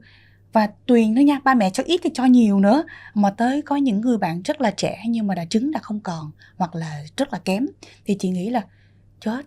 [0.53, 2.83] và tùy nữa nha, ba mẹ cho ít thì cho nhiều nữa.
[3.13, 5.99] Mà tới có những người bạn rất là trẻ nhưng mà đã trứng đã không
[5.99, 7.65] còn hoặc là rất là kém
[8.05, 8.61] thì chị nghĩ là,
[9.19, 9.45] chết,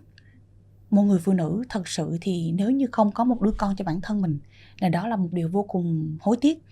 [0.89, 3.85] một người phụ nữ thật sự thì nếu như không có một đứa con cho
[3.85, 4.39] bản thân mình
[4.79, 6.63] là đó là một điều vô cùng hối tiếc.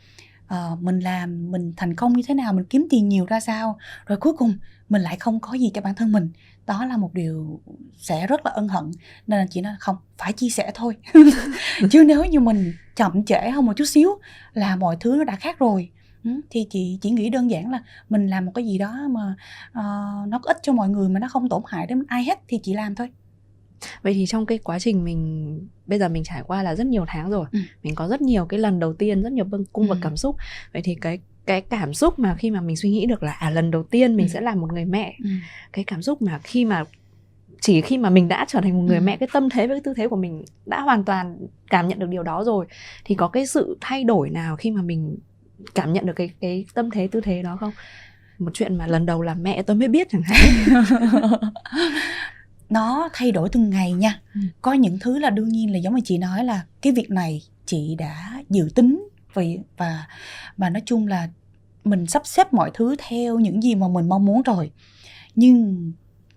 [0.47, 3.77] Ờ, mình làm mình thành công như thế nào mình kiếm tiền nhiều ra sao?
[4.05, 4.53] Rồi cuối cùng
[4.89, 6.29] mình lại không có gì cho bản thân mình.
[6.65, 7.61] Đó là một điều
[7.97, 8.91] sẽ rất là ân hận.
[9.27, 10.97] Nên là chị nói không phải chia sẻ thôi.
[11.91, 14.09] Chứ nếu như mình chậm trễ hơn một chút xíu
[14.53, 15.89] là mọi thứ nó đã khác rồi.
[16.23, 19.35] Ừ, thì chị chỉ nghĩ đơn giản là mình làm một cái gì đó mà
[19.71, 19.83] ờ,
[20.27, 22.59] nó có ích cho mọi người mà nó không tổn hại đến ai hết thì
[22.63, 23.09] chị làm thôi
[24.01, 27.05] vậy thì trong cái quá trình mình bây giờ mình trải qua là rất nhiều
[27.07, 27.59] tháng rồi Ừ.
[27.83, 29.89] mình có rất nhiều cái lần đầu tiên rất nhiều cung Ừ.
[29.89, 30.35] bậc cảm xúc
[30.73, 33.49] vậy thì cái cái cảm xúc mà khi mà mình suy nghĩ được là à
[33.49, 34.31] lần đầu tiên mình Ừ.
[34.33, 35.29] sẽ là một người mẹ ừ.
[35.73, 36.83] cái cảm xúc mà khi mà
[37.61, 39.01] chỉ khi mà mình đã trở thành một người Ừ.
[39.01, 41.37] mẹ cái tâm thế với cái tư thế của mình đã hoàn toàn
[41.69, 42.65] cảm nhận được điều đó rồi
[43.05, 45.17] thì có cái sự thay đổi nào khi mà mình
[45.75, 47.71] cảm nhận được cái cái tâm thế tư thế đó không
[48.39, 50.39] một chuyện mà lần đầu làm mẹ tôi mới biết chẳng hạn
[52.69, 54.41] nó thay đổi từng ngày nha Ừ.
[54.61, 57.41] có những thứ là đương nhiên là giống như chị nói là cái việc này
[57.65, 60.07] chị đã dự tính vì và
[60.57, 61.29] và nói chung là
[61.83, 64.71] mình sắp xếp mọi thứ theo những gì mà mình mong muốn rồi
[65.35, 65.91] nhưng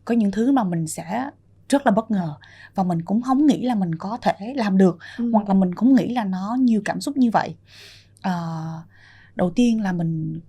[0.05, 1.31] có những thứ mà mình sẽ
[1.69, 2.35] rất là bất ngờ
[2.75, 5.31] và mình cũng không nghĩ là mình có thể làm được Ừ.
[5.33, 7.55] hoặc là mình cũng nghĩ là nó nhiều cảm xúc như vậy
[8.23, 8.65] Ờ,
[9.37, 10.41] đầu tiên là mình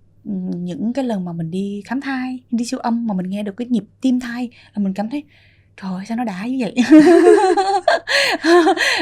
[0.64, 3.54] những cái lần mà mình đi khám thai đi siêu âm mà mình nghe được
[3.56, 5.24] cái nhịp tim thai là mình cảm thấy
[5.82, 6.74] trời ơi sao nó đã như vậy?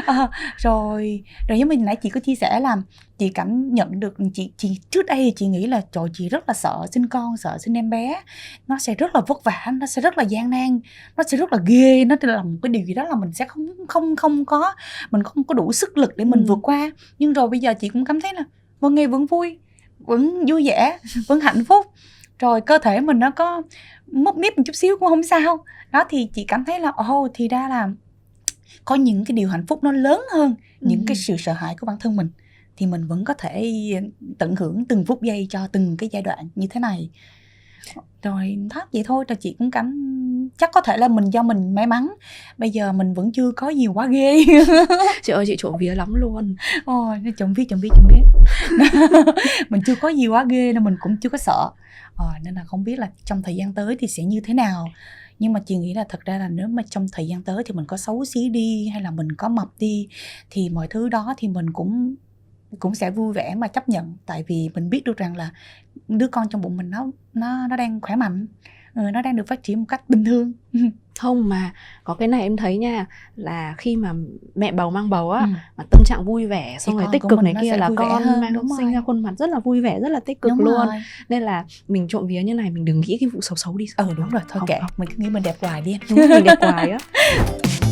[0.06, 2.76] Ờ, rồi rồi giống mình nãy chị có chia sẻ là
[3.18, 6.54] chị cảm nhận được chị chị trước đây chị nghĩ là trời chị rất là
[6.54, 8.22] sợ sinh con sợ sinh em bé.
[8.66, 10.80] Nó sẽ rất là vất vả nó sẽ rất là gian nan
[11.16, 13.44] nó sẽ rất là ghê nó là một cái điều gì đó là mình sẽ
[13.48, 14.74] không không không có
[15.10, 16.44] mình không có đủ sức lực để mình Ừ.
[16.48, 16.90] vượt qua.
[17.18, 18.42] Nhưng rồi bây giờ chị cũng cảm thấy là
[18.80, 19.58] vẫn ngày vẫn vui
[19.98, 21.86] vẫn vui vẻ vẫn hạnh phúc
[22.38, 23.62] rồi cơ thể mình nó có
[24.12, 25.64] mốc míp một chút xíu cũng không sao.
[25.92, 27.88] Đó thì chị cảm thấy là ồ thì ra là
[28.84, 31.04] có những cái điều hạnh phúc nó lớn hơn những Ừ.
[31.06, 32.28] cái sự sợ hãi của bản thân mình.
[32.76, 33.72] Thì mình vẫn có thể
[34.38, 37.10] tận hưởng từng phút giây cho từng cái giai đoạn như thế này
[38.22, 40.08] rồi thất vậy thôi rồi chị cũng cảm
[40.58, 42.08] chắc có thể là mình do mình may mắn.
[42.58, 44.44] Bây giờ mình vẫn chưa có nhiều quá ghê.
[45.22, 46.56] Chị ơi chị trộm vía lắm luôn.
[46.84, 48.22] Ôi nó chồng biết chồng biết chồng biết
[49.68, 51.70] mình chưa có nhiều quá ghê nên mình cũng chưa có sợ.
[52.16, 54.88] Ờ, nên là không biết là trong thời gian tới thì sẽ như thế nào.
[55.38, 57.72] Nhưng mà chị nghĩ là thật ra là nếu mà trong thời gian tới thì
[57.74, 60.08] mình có xấu xí đi hay là mình có mập đi
[60.50, 62.14] thì mọi thứ đó thì mình cũng
[62.78, 65.50] cũng sẽ vui vẻ mà chấp nhận tại vì mình biết được rằng là
[66.08, 68.46] đứa con trong bụng mình nó nó nó đang khỏe mạnh
[68.94, 70.52] ừ, nó đang được phát triển một cách bình thường
[71.18, 71.72] không mà
[72.04, 74.12] có cái này em thấy nha là khi mà
[74.54, 75.46] mẹ bầu mang bầu á Ừ.
[75.76, 78.52] mà tâm trạng vui vẻ xong rồi tích cực này kia là con hơn, mang
[78.52, 78.94] đúng sinh rồi.
[78.94, 80.96] ra khuôn mặt rất là vui vẻ rất là tích cực Đúng luôn rồi.
[81.28, 83.86] nên là mình trộm vía như này mình đừng nghĩ cái vụ xấu xấu đi
[83.96, 84.90] ừ đúng rồi thôi Không, kệ không.
[84.96, 86.98] mình cứ nghĩ mình đẹp hoài đi đúng mình đẹp hoài á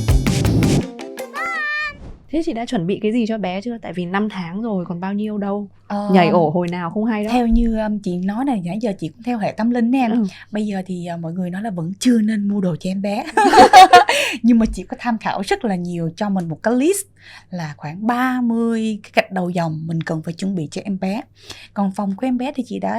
[2.36, 3.78] thế chị đã chuẩn bị cái gì cho bé chưa?
[3.78, 5.68] Tại vì 5 tháng rồi còn bao nhiêu đâu?
[5.86, 8.78] Ờ, nhảy ổ hồi nào không hay đâu theo như um, chị nói này nãy
[8.80, 10.24] giờ chị cũng theo hệ tâm linh em Ừ.
[10.50, 13.02] bây giờ thì uh, mọi người nói là vẫn chưa nên mua đồ cho em
[13.02, 13.24] bé.
[14.42, 17.06] Nhưng mà chị có tham khảo rất là nhiều cho mình một cái list
[17.50, 21.20] là khoảng 30 cái gạch đầu dòng mình cần phải chuẩn bị cho em bé.
[21.74, 22.94] Còn phòng của em bé thì chị đã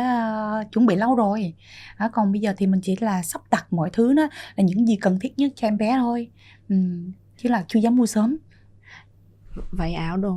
[0.62, 1.54] uh, chuẩn bị lâu rồi.
[2.00, 4.88] Đó, còn bây giờ thì mình chỉ là sắp đặt mọi thứ đó là những
[4.88, 6.28] gì cần thiết nhất cho em bé thôi.
[6.70, 6.76] Ừ.
[7.38, 8.38] chứ là chưa dám mua sớm
[9.72, 10.36] váy áo đồ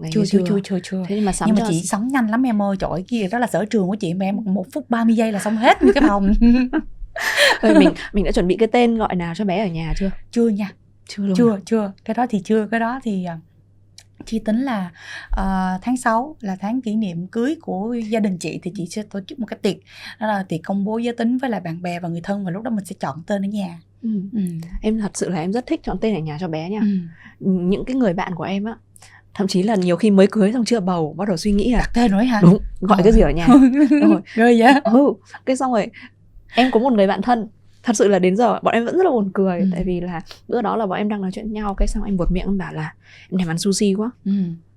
[0.00, 1.04] này chưa chưa chưa chưa chưa.
[1.08, 3.38] Thế nhưng mà sắm nhưng mà chị sắm nhanh lắm em ơi trời kia đó
[3.38, 4.14] là sở trường của chị.
[4.14, 6.32] Mà em một phút 30 giây là xong hết như cái phòng.
[7.62, 10.10] Vậy mình mình đã chuẩn bị cái tên gọi nào cho bé ở nhà chưa?
[10.30, 10.70] Chưa nha.
[11.08, 11.92] Chưa luôn chưa chưa.
[12.04, 12.66] Cái đó thì chưa.
[12.70, 13.38] Cái đó thì à,
[14.26, 14.90] chi tính là
[15.30, 19.02] ờ, tháng 6 là tháng kỷ niệm cưới của gia đình chị thì chị sẽ
[19.02, 19.76] tổ chức một cái tiệc
[20.20, 22.50] đó là tiệc công bố giới tính với lại bạn bè và người thân và
[22.50, 24.08] lúc đó mình sẽ chọn tên ở nhà ừ.
[24.32, 24.40] ừ.
[24.82, 26.86] em thật sự là em rất thích chọn tên ở nhà cho bé nha Ừ.
[27.50, 28.76] những cái người bạn của em á
[29.34, 31.78] thậm chí là nhiều khi mới cưới xong chưa bầu bắt đầu suy nghĩ là
[31.78, 33.46] đặt tên rồi hả đúng gọi cái gì ở nhà
[33.90, 35.12] rồi rồi vậy ừ
[35.46, 35.86] cái xong rồi
[36.54, 37.48] em có một người bạn thân
[37.82, 39.66] thật sự là đến giờ bọn em vẫn rất là buồn cười Ừ.
[39.72, 42.02] tại vì là bữa đó là bọn em đang nói chuyện với nhau cái xong
[42.04, 42.94] em buột miệng em bảo là
[43.30, 44.32] em thèm ăn sushi quá ừ.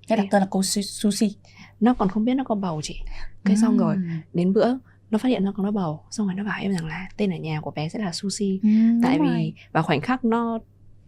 [0.08, 1.36] cái đặt tên là cô Su- sushi
[1.80, 2.96] nó còn không biết nó có bầu chị
[3.44, 4.00] cái xong rồi Ừ.
[4.32, 4.68] đến bữa
[5.10, 7.30] nó phát hiện nó có nó bầu xong rồi nó bảo em rằng là tên
[7.30, 8.68] ở nhà của bé sẽ là sushi Ừ,
[9.02, 9.26] tại rồi.
[9.28, 10.58] vì vào khoảnh khắc nó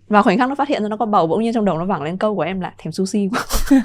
[0.08, 1.84] vào khoảnh khắc nó phát hiện ra nó có bầu bỗng nhiên trong đầu nó
[1.84, 3.44] vẳng lên câu của em là thèm sushi quá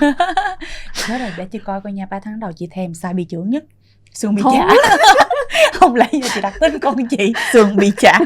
[1.10, 3.50] Nhớ rồi để chị coi coi nha 3 tháng đầu chị thèm sai bị trưởng
[3.50, 3.66] nhất
[4.14, 4.54] Sườn bị Thôi.
[4.58, 4.74] chả
[5.74, 8.20] Không lẽ giờ chị đặt tên con chị Sườn bị chả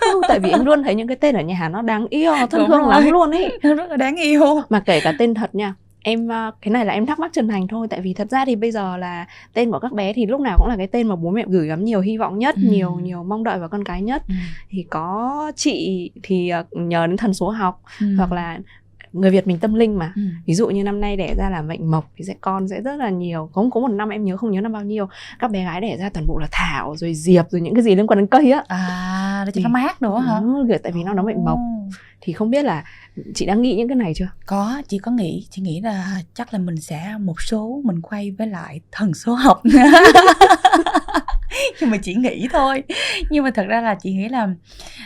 [0.00, 2.60] Ừ, tại vì em luôn thấy những cái tên ở nhà nó đáng yêu thân
[2.60, 2.90] Đúng thương rồi.
[2.90, 6.50] lắm luôn ấy rất là đáng yêu mà kể cả tên thật nha em à,
[6.62, 8.70] cái này là em thắc mắc chân thành thôi tại vì thật ra thì bây
[8.70, 11.30] giờ là tên của các bé thì lúc nào cũng là cái tên mà bố
[11.30, 12.62] mẹ gửi gắm nhiều hy vọng nhất Ừ.
[12.70, 14.22] nhiều nhiều mong đợi vào con cái nhất
[14.70, 18.06] thì có chị thì à, nhờ đến thần số học Ừ.
[18.18, 18.58] hoặc là
[19.20, 20.12] người Việt mình tâm linh mà.
[20.16, 20.22] Ừ.
[20.46, 22.96] ví dụ như năm nay đẻ ra là mệnh mộc thì sẽ con sẽ rất
[22.96, 23.50] là nhiều.
[23.52, 25.08] Có có một năm em nhớ không nhớ năm bao nhiêu.
[25.38, 27.94] Các bé gái đẻ ra toàn bộ là thảo rồi diệp rồi những cái gì
[27.94, 28.64] liên quan đến cây á.
[28.68, 30.38] À để cho nó mát nữa hả?
[30.38, 31.58] Ừ, tại vì nó nó mệnh mộc.
[32.20, 32.84] Thì không biết là
[33.34, 34.28] chị đã nghĩ những cái này chưa?
[34.46, 38.30] Có, chị có nghĩ Chị nghĩ là chắc là mình sẽ một số Mình quay
[38.30, 39.62] với lại thần số học
[41.80, 42.82] Nhưng mà chị nghĩ thôi.
[43.30, 44.48] Nhưng mà thật ra là chị nghĩ là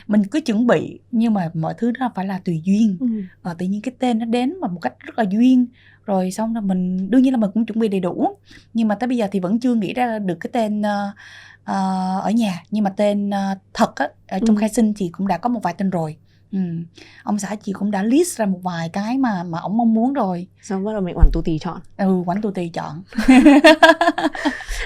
[0.07, 2.97] Mình cứ chuẩn bị Nhưng mà mọi thứ đó phải là tùy duyên.
[3.01, 3.07] Ừ.
[3.43, 5.67] ờ, tự nhiên cái tên nó đến mà một cách rất là duyên
[6.07, 8.29] rồi xong rồi mình đương nhiên là mình cũng chuẩn bị đầy đủ.
[8.75, 10.83] Nhưng mà tới bây giờ thì vẫn chưa nghĩ ra được cái tên
[11.65, 12.63] ờ, ở nhà.
[12.71, 14.61] Nhưng mà tên ờ, thật á ở trong Ừ.
[14.61, 16.17] khai sinh chị cũng đã có một vài tên rồi
[16.53, 16.59] ừ.
[17.23, 20.13] ông xã chị cũng đã list ra một vài cái mà mà ông mong muốn
[20.13, 23.03] rồi xong bắt đầu mình oản tù tì chọn ừ quánh tù tì chọn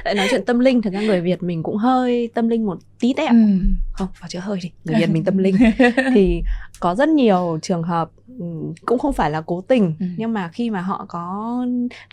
[0.04, 2.78] lại nói chuyện tâm linh thật ra người Việt mình cũng hơi tâm linh một
[3.00, 3.58] tí tẹo ừ.
[3.92, 5.56] không vào chữ hơi đi người Việt mình tâm linh
[6.14, 6.42] thì
[6.80, 8.44] có rất nhiều trường hợp ừ,
[8.86, 10.06] cũng không phải là cố tình Ừ.
[10.16, 11.58] nhưng mà khi mà họ có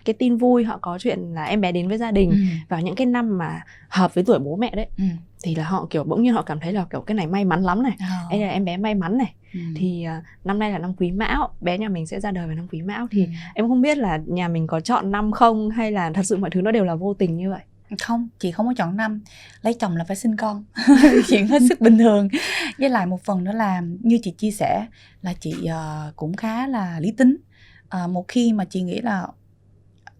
[0.05, 2.35] cái tin vui họ có chuyện là em bé đến với gia đình ừ.
[2.69, 5.03] vào những cái năm mà hợp với tuổi bố mẹ đấy ừ.
[5.43, 7.63] Thì là họ kiểu bỗng nhiên họ cảm thấy là kiểu cái này may mắn
[7.63, 7.95] lắm này.
[7.99, 8.05] Ờ.
[8.31, 9.33] đây là em bé may mắn này.
[9.53, 9.59] Ừ.
[9.75, 12.55] thì à, năm nay là năm quý mão bé nhà mình sẽ ra đời vào
[12.55, 13.07] năm quý mão.
[13.11, 13.31] Thì Ừ.
[13.55, 16.49] em không biết là nhà mình có chọn năm không hay là thật sự mọi
[16.49, 17.59] thứ nó đều là vô tình như vậy?
[18.01, 19.21] Không chị không có chọn năm.
[19.61, 20.63] Lấy chồng là phải sinh con.
[21.27, 22.27] Chuyện hết sức bình thường.
[22.79, 24.85] Với lại một phần nữa là như chị chia sẻ
[25.21, 27.37] là chị ờ, cũng khá là lý tính.
[27.89, 29.27] Ờ, một khi mà chị nghĩ là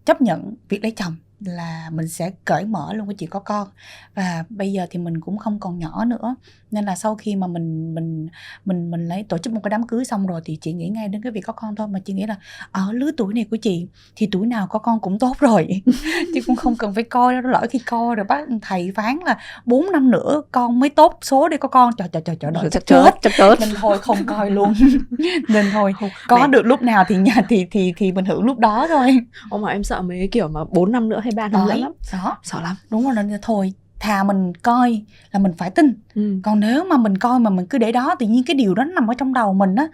[0.04, 3.68] chấp nhận việc lấy chồng là mình sẽ cởi mở luôn với chị có con.
[4.14, 6.34] Và bây giờ thì mình cũng không còn nhỏ nữa.
[6.70, 8.28] Nên là sau khi mà mình mình
[8.64, 11.08] mình mình lấy tổ chức một cái đám cưới xong rồi thì chị nghĩ ngay
[11.08, 11.88] đến cái việc có con thôi.
[11.88, 12.36] Mà chị nghĩ là
[12.72, 15.82] ở lứa tuổi này của chị thì tuổi nào có con cũng tốt rồi.
[16.34, 19.38] Chứ cũng không cần phải coi đâu lỡ khi coi rồi bác thầy phán là
[19.64, 21.92] 4 năm nữa con mới tốt số để có con.
[21.96, 24.72] Trời trời trời trời đợi chắc chết chắc chết nên thôi không coi luôn.
[25.48, 28.44] Nên thôi Không, có mẹ- được lúc nào thì nhà thì thì thì mình hưởng
[28.44, 29.18] lúc đó thôi.
[29.50, 31.76] Ông mà em sợ mấy kiểu mà 4 năm nữa hay hay bạn hướng dẫn
[31.76, 31.92] Đấy, lắm.
[32.12, 32.76] đó sợ lắm.
[32.90, 35.94] Đúng rồi nên thôi thà mình coi là mình phải tin.
[36.14, 36.34] Ừ.
[36.42, 38.84] còn nếu mà mình coi mà mình cứ để đó tự nhiên cái điều đó
[38.84, 39.86] nằm ở trong đầu mình á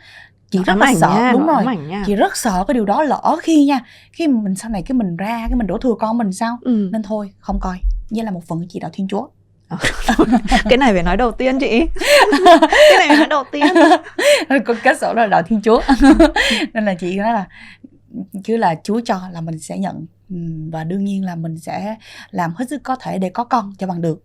[0.50, 1.08] chị rất là sợ.
[1.08, 2.02] nha, đúng rồi nha.
[2.06, 3.80] chị rất sợ cái điều đó lỡ khi nha
[4.12, 6.58] khi mình sau này cái mình ra cái mình đổ thừa con mình sao?
[6.62, 6.88] Ừ.
[6.92, 7.78] nên thôi không coi.
[8.10, 9.26] Như là một phần của chị đạo thiên chúa.
[10.64, 11.80] Cái này phải nói đầu tiên chị.
[12.70, 13.66] Cái này phải nói đầu tiên.
[14.66, 15.80] Có kết sổ là đạo thiên chúa.
[16.74, 17.46] Nên là chị nói là
[18.44, 20.06] chứ là chúa cho là mình sẽ nhận
[20.72, 21.96] và đương nhiên là mình sẽ
[22.30, 24.24] làm hết sức có thể để có con cho bằng được.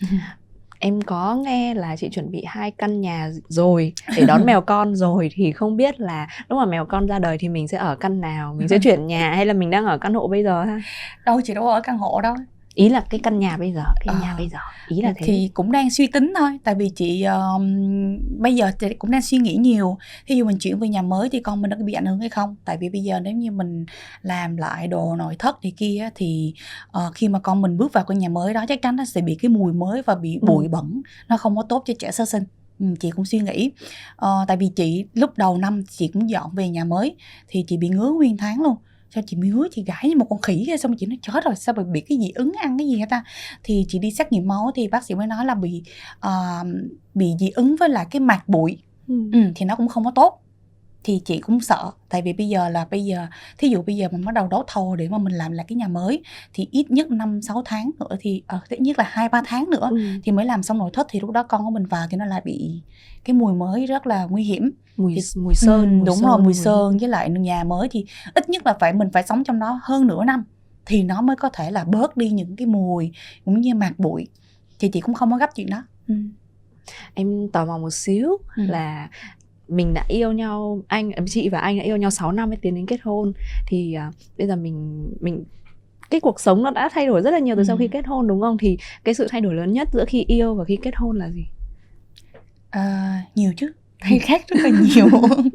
[0.78, 4.96] Em có nghe là chị chuẩn bị hai căn nhà rồi để đón mèo con
[4.96, 7.96] rồi thì không biết là lúc mà mèo con ra đời thì mình sẽ ở
[7.96, 8.54] căn nào?
[8.54, 10.80] Mình sẽ chuyển nhà hay là mình đang ở căn hộ bây giờ ha?
[11.24, 12.34] Đâu chị đâu ở căn hộ đâu
[12.76, 14.20] ý là cái căn nhà bây giờ cái Ờ.
[14.20, 14.58] nhà bây giờ
[14.88, 17.64] ý là thế thì cũng đang suy tính thôi tại vì chị um,
[18.38, 19.98] bây giờ thì cũng đang suy nghĩ nhiều.
[20.26, 22.20] Thí dụ mình chuyển về nhà mới thì con mình nó có bị ảnh hưởng
[22.20, 22.56] hay không?
[22.64, 23.86] Tại vì bây giờ nếu như mình
[24.22, 26.54] làm lại đồ nội thất thì kia thì
[26.90, 29.20] ờ, khi mà con mình bước vào cái nhà mới đó chắc chắn nó sẽ
[29.20, 30.46] bị cái mùi mới và bị Ừ.
[30.46, 32.42] bụi bẩn nó không có tốt cho trẻ sơ sinh.
[32.80, 33.70] Ừ, chị cũng suy nghĩ.
[34.16, 37.16] Ờ, tại vì chị lúc đầu năm chị cũng dọn về nhà mới
[37.48, 38.76] thì chị bị ngứa nguyên tháng luôn
[39.10, 41.56] sao chị ngứa chị gãi như một con khỉ vậy xong chị nói chết rồi
[41.56, 43.24] sao bị bị cái gì ứng ăn cái gì hả ta?
[43.62, 45.82] Thì chị đi xét nghiệm máu thì bác sĩ mới nói là bị
[46.20, 46.64] ờ,
[47.14, 48.78] bị dị ứng với lại cái mạc bụi.
[49.08, 49.14] Ừ.
[49.32, 50.40] ừ, thì nó cũng không có tốt
[51.06, 53.26] thì chị cũng sợ tại vì bây giờ là bây giờ
[53.58, 55.76] thí dụ bây giờ mình bắt đầu đấu thầu để mà mình làm lại cái
[55.76, 59.28] nhà mới thì ít nhất 5 6 tháng nữa thì ờ ít nhất là hai
[59.28, 59.98] ba tháng nữa Ừ.
[60.24, 62.24] thì mới làm xong nội thất thì lúc đó con của mình vào thì nó
[62.24, 62.82] lại bị
[63.24, 66.26] cái mùi mới rất là nguy hiểm mùi Thì- mùi sơn Ừ, mùi đúng sơn,
[66.28, 69.44] rồi mùi sơn với lại nhà mới thì ít nhất là phải mình phải sống
[69.44, 70.44] trong đó hơn nửa năm
[70.86, 73.12] thì nó mới có thể là bớt đi những cái mùi
[73.44, 74.26] cũng như mạc bụi
[74.78, 76.14] thì chị cũng không có gấp chuyện đó ừ.
[77.14, 78.62] em tò mò một xíu Ừ.
[78.66, 79.08] là
[79.68, 82.74] mình đã yêu nhau anh chị và anh đã yêu nhau 6 năm mới tiến
[82.74, 83.32] đến kết hôn.
[83.66, 85.44] Thì à, bây giờ mình mình
[86.10, 87.80] cái cuộc sống nó đã thay đổi rất là nhiều từ sau Ừ.
[87.80, 88.58] khi kết hôn đúng không?
[88.58, 91.30] Thì cái sự thay đổi lớn nhất giữa khi yêu và khi kết hôn là
[91.30, 91.46] gì?
[92.70, 95.08] À, nhiều chứ thay khác rất là nhiều.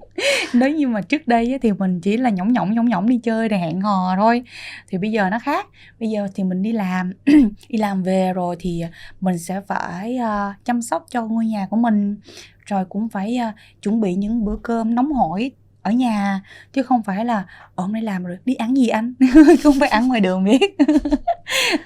[0.53, 3.49] Nếu như mà trước đây thì mình chỉ là nhõng nhõng nhõng nhõng đi chơi
[3.49, 4.43] để hẹn hò thôi.
[4.89, 5.67] Thì bây giờ nó khác.
[5.99, 7.11] Bây giờ thì mình đi làm
[7.69, 8.83] đi làm về rồi thì
[9.21, 12.17] mình sẽ phải ờ, chăm sóc cho ngôi nhà của mình.
[12.65, 13.51] Rồi cũng phải ờ,
[13.81, 15.51] chuẩn bị những bữa cơm nóng hổi
[15.81, 16.41] ở nhà.
[16.73, 19.13] Chứ không phải là "Ờ, hôm nay làm rồi đi ăn gì anh?
[19.63, 20.77] Không phải ăn ngoài đường biết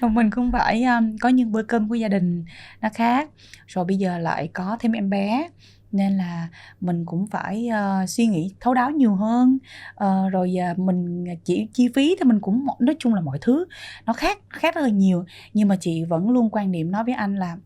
[0.00, 2.44] mình cũng phải um, có những bữa cơm của gia đình
[2.80, 3.28] nó khác.
[3.66, 5.48] Rồi bây giờ lại có thêm em bé
[5.92, 6.48] nên là
[6.80, 9.58] mình cũng phải uh, suy nghĩ thấu đáo nhiều hơn.
[10.04, 13.64] Uh, rồi uh, mình chỉ chi phí thì mình cũng nói chung là mọi thứ
[14.06, 15.24] nó khác khác rất là nhiều.
[15.54, 17.56] Nhưng mà chị vẫn luôn quan niệm nói với anh là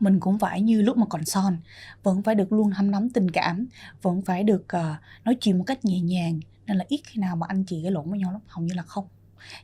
[0.00, 1.56] mình cũng phải như lúc mà còn son
[2.02, 3.66] vẫn phải được luôn hâm nóng tình cảm
[4.02, 6.40] vẫn phải được uh, nói chuyện một cách nhẹ nhàng.
[6.66, 8.74] Nên là ít khi nào mà anh chị cái lộn với nhau lắm hầu như
[8.74, 9.04] là không.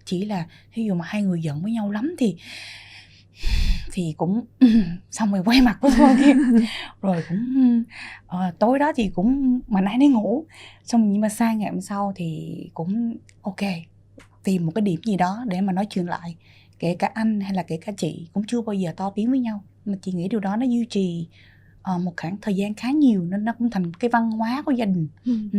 [0.05, 2.37] Chỉ là ví dụ mà hai người giận với nhau lắm thì
[3.93, 4.45] thì cũng
[5.11, 6.33] xong rồi quay mặt với kia
[7.03, 7.83] rồi cũng
[8.27, 10.45] uh, tối đó thì cũng mà nãy đi ngủ.
[10.85, 13.61] Xong nhưng mà sang ngày hôm sau thì cũng ok
[14.45, 16.37] tìm một cái điểm gì đó để mà nói chuyện lại.
[16.79, 19.41] Kể cả anh hay là kể cả chị cũng chưa bao giờ to tiếng với
[19.41, 19.63] nhau.
[19.85, 21.29] Mà chị nghĩ điều đó nó duy trì
[21.89, 24.73] ờ, một khoảng thời gian khá nhiều nên nó cũng thành cái văn hóa của
[24.73, 25.33] gia đình ừ.
[25.53, 25.59] Ừ.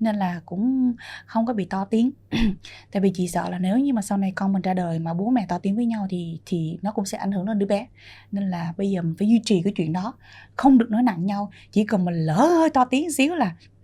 [0.00, 0.94] Nên là cũng
[1.26, 2.10] không có bị to tiếng
[2.92, 5.14] Tại vì chị sợ là nếu như mà sau này con mình ra đời mà
[5.14, 7.66] bố mẹ to tiếng với nhau thì thì nó cũng sẽ ảnh hưởng đến đứa
[7.66, 7.86] bé
[8.32, 10.14] Nên là bây giờ mình phải duy trì cái chuyện đó
[10.56, 13.52] Không được nói nặng nhau Chỉ cần mình lỡ hơi to tiếng xíu là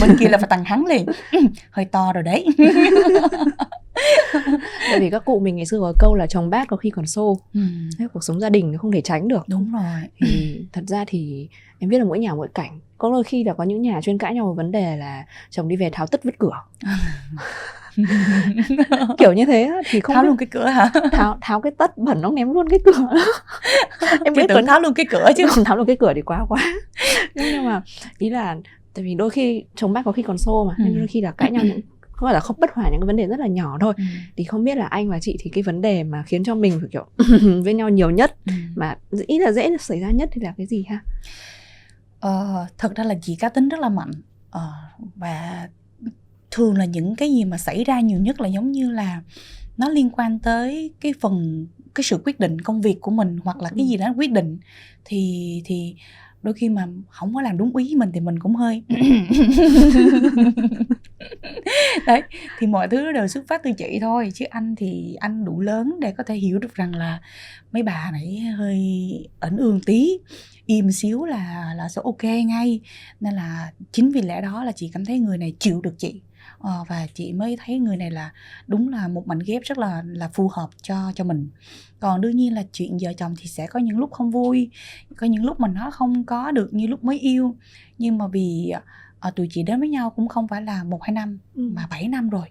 [0.00, 1.06] Bên kia là phải tăng hắn liền
[1.70, 2.46] Hơi to rồi đấy
[4.90, 7.06] tại vì các cụ mình ngày xưa có câu là chồng bát có khi còn
[7.06, 7.38] xô.
[7.54, 7.60] Ừ,
[7.98, 9.42] Thế cuộc sống gia đình nó không thể tránh được.
[9.48, 10.00] Đúng rồi.
[10.20, 12.80] Thì thật ra thì em biết là mỗi nhà mỗi cảnh.
[12.98, 15.68] Có đôi khi là có những nhà chuyên cãi nhau về vấn đề là chồng
[15.68, 16.52] đi về tháo tất vứt cửa.
[19.18, 20.90] Kiểu như thế thì không Tháo biết- luôn cái cửa hả?
[21.12, 22.92] tháo tháo cái tất bẩn nó ném luôn cái cửa.
[24.24, 25.44] Em biết có tưởng tháo luôn cái cửa chứ.
[25.56, 26.74] Còn tháo được cái cửa thì quá quá.
[27.34, 27.82] Nhưng mà
[28.18, 28.56] ý là
[28.94, 30.98] tại vì đôi khi chồng bác có khi còn xô mà nên Ừ.
[30.98, 31.80] đôi khi là cãi nhau những
[32.22, 34.02] có phải là không bất hòa những cái vấn đề rất là nhỏ thôi ừ.
[34.36, 36.80] thì không biết là anh và chị thì cái vấn đề mà khiến cho mình
[36.80, 37.06] phải kiểu
[37.64, 38.52] với nhau nhiều nhất Ừ.
[38.76, 41.00] mà ý là dễ xảy ra nhất thì là cái gì ha
[42.20, 44.10] Ờ, thật ra là chị cá tính rất là mạnh
[44.50, 44.72] Ờ,
[45.16, 45.68] và
[46.50, 49.22] thường là những cái gì mà xảy ra nhiều nhất là giống như là
[49.76, 53.62] nó liên quan tới cái phần cái sự quyết định công việc của mình hoặc
[53.62, 53.88] là cái Ừ.
[53.88, 54.58] gì đó quyết định
[55.04, 55.96] thì thì
[56.42, 58.82] đôi khi mà không có làm đúng ý mình thì mình cũng hơi
[62.06, 62.22] đấy
[62.58, 65.92] thì mọi thứ đều xuất phát từ chị thôi chứ anh thì anh đủ lớn
[66.00, 67.20] để có thể hiểu được rằng là
[67.72, 68.80] mấy bà này hơi
[69.40, 70.18] ẩn ương tí
[70.66, 72.80] im xíu là là sẽ ok ngay.
[73.20, 76.20] Nên là chính vì lẽ đó là chị cảm thấy người này chịu được chị.
[76.58, 78.32] Ờ, và chị mới thấy người này là
[78.66, 81.48] đúng là một mảnh ghép rất là là phù hợp cho cho mình.
[82.00, 84.70] Còn đương nhiên là chuyện vợ chồng thì sẽ có những lúc không vui
[85.16, 87.56] có những lúc mà nó không có được như lúc mới yêu.
[87.98, 88.72] Nhưng mà vì
[89.22, 91.70] à, tụi chị đến với nhau cũng không phải là một hai năm ừ.
[91.74, 92.46] mà bảy năm rồi.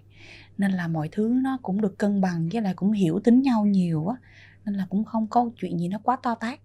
[0.58, 3.66] Nên là mọi thứ nó cũng được cân bằng với lại cũng hiểu tính nhau
[3.66, 4.16] nhiều á.
[4.64, 6.60] Nên là cũng không có chuyện gì nó quá to tát.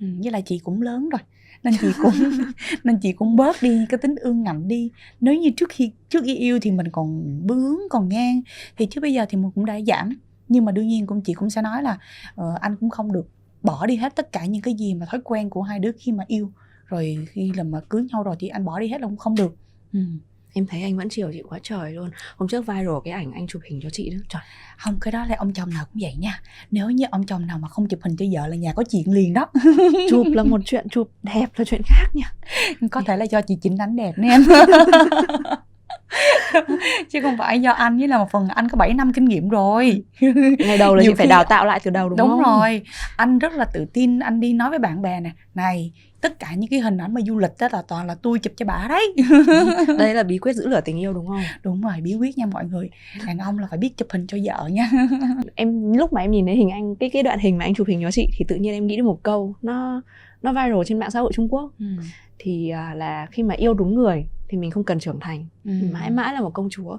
[0.00, 1.20] Ừ, với lại chị cũng lớn rồi
[1.62, 2.12] nên chị cũng
[2.84, 4.90] nên chị cũng bớt đi cái tính ương ngạnh đi.
[5.20, 8.42] Nếu như trước khi trước khi yêu thì mình còn bướng còn ngang.
[8.76, 10.18] Thì chứ bây giờ thì mình cũng đã giảm.
[10.48, 11.98] Nhưng mà đương nhiên cũng chị cũng sẽ nói là
[12.40, 13.28] uh, anh cũng không được
[13.62, 16.12] bỏ đi hết tất cả những cái gì mà thói quen của hai đứa khi
[16.12, 16.52] mà yêu
[16.88, 19.34] rồi khi là mà cưới nhau rồi thì anh bỏ đi hết là cũng không
[19.34, 19.56] được.
[19.92, 20.00] Ừ.
[20.54, 22.10] em thấy anh vẫn chiều chị quá trời luôn.
[22.36, 24.16] Hôm trước viral cái ảnh anh chụp hình cho chị đó.
[24.28, 24.42] Trời.
[24.78, 26.40] Không cái đó là ông chồng nào cũng vậy nha.
[26.70, 29.12] Nếu như ông chồng nào mà không chụp hình cho vợ là nhà có chuyện
[29.12, 29.46] liền đó.
[30.10, 32.32] Chụp là một chuyện chụp đẹp là chuyện khác nha.
[32.90, 34.44] Có thể là do chị chỉnh đánh đẹp nè em.
[37.10, 37.98] Chứ không phải do anh.
[37.98, 40.02] Với là một phần anh có 7 năm kinh nghiệm rồi.
[40.58, 42.38] Ngày đầu là chị phải đào tạo lại từ đầu đúng, đúng không?
[42.38, 42.82] đúng rồi.
[43.16, 44.18] Anh rất là tự tin.
[44.18, 45.30] Anh đi nói với bạn bè nè.
[45.54, 48.38] Này tất cả những cái hình ảnh mà du lịch đó là toàn là tôi
[48.38, 49.14] chụp cho bà đấy.
[49.98, 51.40] Đây là bí quyết giữ lửa tình yêu đúng không?
[51.62, 52.90] Đúng rồi bí quyết nha mọi người.
[53.26, 54.90] Đàn ông là phải biết chụp hình cho vợ nha.
[55.54, 57.86] Em lúc mà em nhìn thấy hình anh cái cái đoạn hình mà anh chụp
[57.86, 60.02] hình cho chị thì tự nhiên em nghĩ đến một câu nó
[60.42, 61.72] nó viral trên mạng xã hội Trung Quốc.
[61.78, 61.86] Ừ.
[62.38, 65.72] thì uh, là khi mà yêu đúng người thì mình không cần trưởng thành ừ.
[65.92, 66.96] mãi mãi là một công chúa.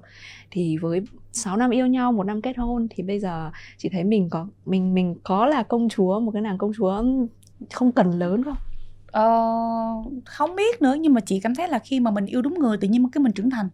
[0.51, 1.01] Thì với
[1.31, 4.47] 6 năm yêu nhau một năm kết hôn thì bây giờ chị thấy mình có
[4.65, 7.03] mình mình có là công chúa một cái nàng công chúa
[7.73, 8.57] không cần lớn không
[9.11, 9.23] ờ,
[10.25, 12.77] không biết nữa nhưng mà chị cảm thấy là khi mà mình yêu đúng người
[12.77, 13.69] tự nhiên cái mình trưởng thành.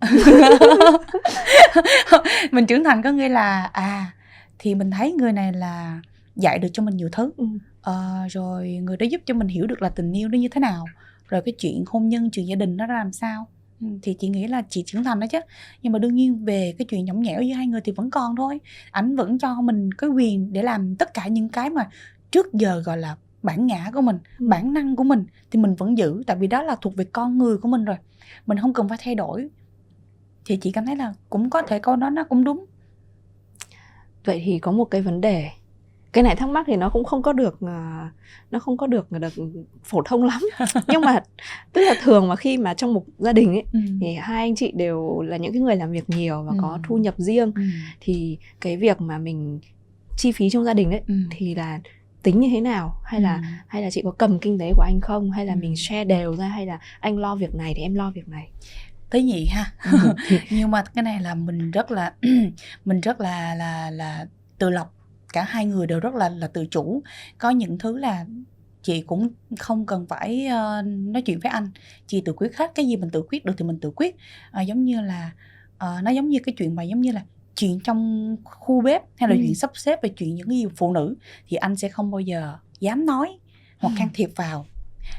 [2.52, 4.12] Mình trưởng thành có nghĩa là à
[4.58, 6.00] thì mình thấy người này là
[6.36, 7.30] dạy được cho mình nhiều thứ.
[7.36, 7.44] Ừ.
[7.82, 10.60] ờ, rồi người đó giúp cho mình hiểu được là tình yêu nó như thế
[10.60, 10.90] nào
[11.28, 13.46] rồi cái chuyện hôn nhân chuyện gia đình nó ra làm sao.
[13.80, 15.38] Ừ, thì chị nghĩ là chị trưởng thành đó chứ.
[15.82, 18.36] Nhưng mà đương nhiên về cái chuyện nhõng nhẽo giữa hai người thì vẫn còn
[18.36, 18.58] thôi.
[18.90, 21.88] Ảnh vẫn cho mình cái quyền để làm tất cả những cái mà
[22.30, 24.46] trước giờ gọi là bản ngã của mình ừ.
[24.48, 27.38] bản năng của mình thì mình vẫn giữ tại vì đó là thuộc về con
[27.38, 27.96] người của mình rồi
[28.46, 29.48] mình không cần phải thay đổi
[30.44, 32.64] thì chị cảm thấy là cũng có thể câu đó nó cũng đúng
[34.24, 35.50] vậy thì có một cái vấn đề
[36.12, 37.70] cái này thắc mắc thì nó cũng không có được uh,
[38.50, 39.32] nó không có được được
[39.84, 40.40] phổ thông lắm
[40.88, 41.22] nhưng mà
[41.72, 43.80] tức là thường mà khi mà trong một gia đình ấy ừ.
[44.00, 46.58] thì hai anh chị đều là những cái người làm việc nhiều và ừ.
[46.60, 47.62] có thu nhập riêng ừ.
[48.00, 49.60] thì cái việc mà mình
[50.16, 51.14] chi phí trong gia đình ấy ừ.
[51.30, 51.80] thì là
[52.26, 53.00] tính như thế nào?
[53.04, 53.42] Hay là ừ.
[53.66, 55.30] hay là chị có cầm kinh tế của anh không?
[55.30, 55.58] Hay là ừ.
[55.60, 56.48] mình share đều ra?
[56.48, 58.50] Hay là anh lo việc này thì em lo việc này?
[59.10, 59.72] Tế nhị ha.
[59.92, 60.14] Ừ.
[60.50, 62.14] nhưng mà cái này là mình rất là
[62.84, 64.26] mình rất là là là
[64.58, 64.90] tự lập.
[65.32, 67.02] Cả hai người đều rất là là tự chủ.
[67.38, 68.24] Có những thứ là
[68.82, 71.70] chị cũng không cần phải uh, nói chuyện với anh.
[72.06, 74.16] Chị tự quyết hết cái gì mình tự quyết được thì mình tự quyết.
[74.60, 75.30] Uh, giống như là
[75.74, 77.22] uh, nó giống như cái chuyện mà giống như là
[77.56, 79.40] chuyện trong khu bếp hay là ừ.
[79.42, 81.14] chuyện sắp xếp về chuyện những cái gì phụ nữ
[81.48, 83.38] thì anh sẽ không bao giờ dám nói
[83.78, 84.66] hoặc can thiệp vào.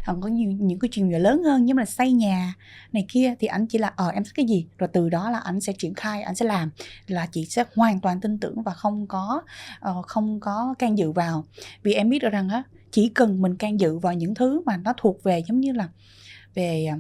[0.06, 2.54] Còn có nhiều những cái chuyện lớn hơn như là xây nhà
[2.92, 4.68] này kia thì anh chỉ là ờ em thích cái gì?
[4.78, 6.70] Rồi từ đó là anh sẽ triển khai anh sẽ làm
[7.08, 9.42] là chị sẽ hoàn toàn tin tưởng và không có
[9.90, 11.46] uh, không có can dự vào.
[11.84, 14.78] Vì em biết được rằng á chỉ cần mình can dự vào những thứ mà
[14.78, 15.90] nó thuộc về giống như là
[16.54, 16.98] về ờ,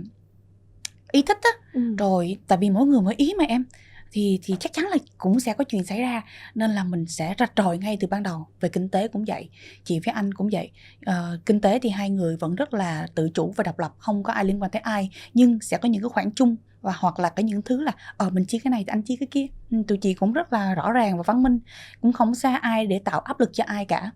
[1.11, 1.95] ý thích á ừ.
[1.97, 3.65] rồi tại vì mỗi người mỗi ý mà em
[4.11, 6.21] thì thì chắc chắn là cũng sẽ có chuyện xảy ra
[6.55, 8.47] nên là mình sẽ rạch ròi ngay từ ban đầu.
[8.59, 9.49] Về kinh tế cũng vậy
[9.83, 10.71] chị với anh cũng vậy.
[11.09, 14.23] Uh, kinh tế thì hai người vẫn rất là tự chủ và độc lập không
[14.23, 17.19] có ai liên quan tới ai nhưng sẽ có những cái khoản chung và hoặc
[17.19, 19.45] là có những thứ là ờ mình chia cái này thì anh chia cái kia.
[19.71, 21.59] Ừ, tụi chị cũng rất là rõ ràng và văn minh
[22.01, 24.11] cũng không xa ai để tạo áp lực cho ai cả.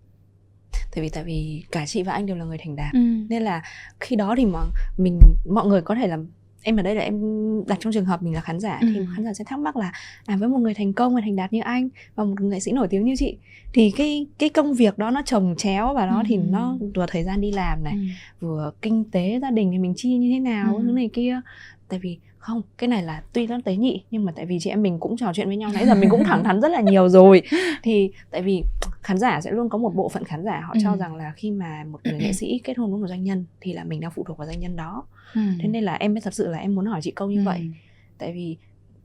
[0.91, 2.99] Tại vì tại vì cả chị và anh đều là người thành đạt ừ.
[3.29, 3.63] nên là
[3.99, 4.59] khi đó thì mà
[4.97, 6.17] mình mọi người có thể là
[6.63, 7.21] em ở đây là em
[7.67, 8.87] đặt trong trường hợp mình là khán giả ừ.
[8.93, 9.91] thì khán giả sẽ thắc mắc là
[10.25, 12.71] à với một người thành công và thành đạt như anh và một nghệ sĩ
[12.71, 13.37] nổi tiếng như chị
[13.73, 16.23] thì cái cái công việc đó nó trồng chéo và nó ừ.
[16.27, 17.99] thì nó vừa thời gian đi làm này ừ.
[18.39, 20.83] vừa kinh tế gia đình thì mình chi như thế nào ừ.
[20.85, 21.41] thứ này kia
[21.89, 24.69] tại vì không cái này là tuy nó tế nhị nhưng mà tại vì chị
[24.69, 26.81] em mình cũng trò chuyện với nhau nãy giờ mình cũng thẳng thắn rất là
[26.81, 27.41] nhiều rồi
[27.83, 28.63] thì tại vì
[29.01, 30.79] khán giả sẽ luôn có một bộ phận khán giả họ ừ.
[30.83, 33.45] cho rằng là khi mà một người nghệ sĩ kết hôn với một doanh nhân
[33.61, 35.41] thì là mình đang phụ thuộc vào doanh nhân đó ừ.
[35.61, 37.43] thế nên là em mới thật sự là em muốn hỏi chị câu như ừ.
[37.45, 37.71] vậy
[38.17, 38.57] tại vì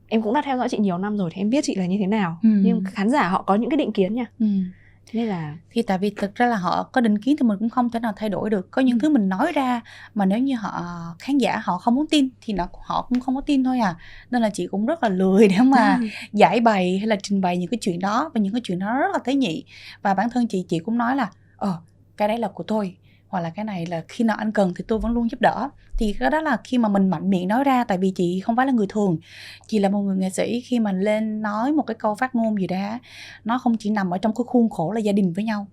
[0.07, 1.97] em cũng đã theo dõi chị nhiều năm rồi thì em biết chị là như
[1.99, 2.49] thế nào ừ.
[2.63, 4.45] nhưng khán giả họ có những cái định kiến nha ừ.
[5.13, 7.69] Nên là thì tại vì thực ra là họ có định kiến thì mình cũng
[7.69, 8.71] không thể nào thay đổi được.
[8.71, 8.99] Có những Ừ.
[9.01, 9.81] thứ mình nói ra
[10.13, 10.83] mà nếu như họ
[11.19, 13.95] khán giả họ không muốn tin thì nó họ cũng không có tin thôi à.
[14.31, 15.99] Nên là chị cũng rất là lười để mà
[16.33, 18.31] giải bày hay là trình bày những cái chuyện đó.
[18.33, 19.65] Và những cái chuyện đó rất là tế nhị.
[20.01, 21.81] Và bản thân chị chị cũng nói là ờ
[22.17, 22.97] cái đấy là của tôi
[23.27, 25.69] hoặc là cái này là khi nào anh cần thì tôi vẫn luôn giúp đỡ.
[25.97, 28.55] Thì cái đó là khi mà mình mạnh miệng nói ra tại vì chị không
[28.55, 29.17] phải là người thường.
[29.67, 32.61] Chị là một người nghệ sĩ khi mà lên nói một cái câu phát ngôn
[32.61, 32.99] gì đó
[33.43, 35.67] nó không chỉ nằm ở trong cái khuôn khổ là gia đình với nhau.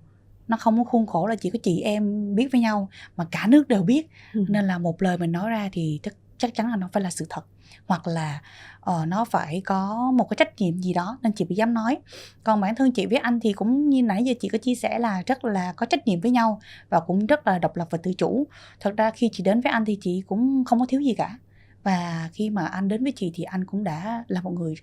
[0.49, 3.47] Nó không có khuôn khổ là chỉ có chị em biết với nhau mà cả
[3.49, 4.11] nước đều biết.
[4.35, 4.45] Ừ.
[4.49, 7.11] nên là một lời mình nói ra thì chắc, chắc chắn là nó phải là
[7.11, 7.45] sự thật.
[7.87, 8.41] Hoặc là
[8.85, 11.99] ờ, nó phải có một cái trách nhiệm gì đó nên chị mới dám nói
[12.45, 14.99] còn bản thân chị với anh thì cũng như nãy giờ chị có chia sẻ
[14.99, 17.99] là rất là có trách nhiệm với nhau và cũng rất là độc lập và
[18.03, 18.47] tự chủ
[18.81, 21.39] thật ra khi chị đến với anh thì chị cũng không có thiếu gì cả
[21.83, 24.75] và khi mà anh đến với chị thì anh cũng đã là một người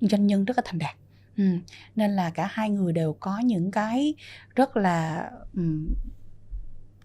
[0.00, 0.96] doanh nhân rất là thành đạt
[1.36, 1.44] ừ.
[1.96, 4.14] nên là cả hai người đều có những cái
[4.54, 5.94] rất là um,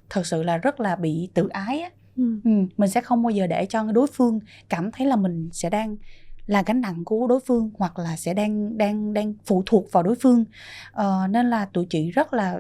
[0.10, 1.89] thật sự là rất là bị tự ái á
[2.20, 2.39] Ừ.
[2.43, 4.39] ừ, mình sẽ không bao giờ để cho đối phương
[4.70, 5.97] cảm thấy là mình sẽ đang
[6.50, 10.04] là gánh nặng của đối phương hoặc là sẽ đang đang đang phụ thuộc vào
[10.04, 10.45] đối phương.
[10.91, 12.60] Ờ, nên là tụi chị rất là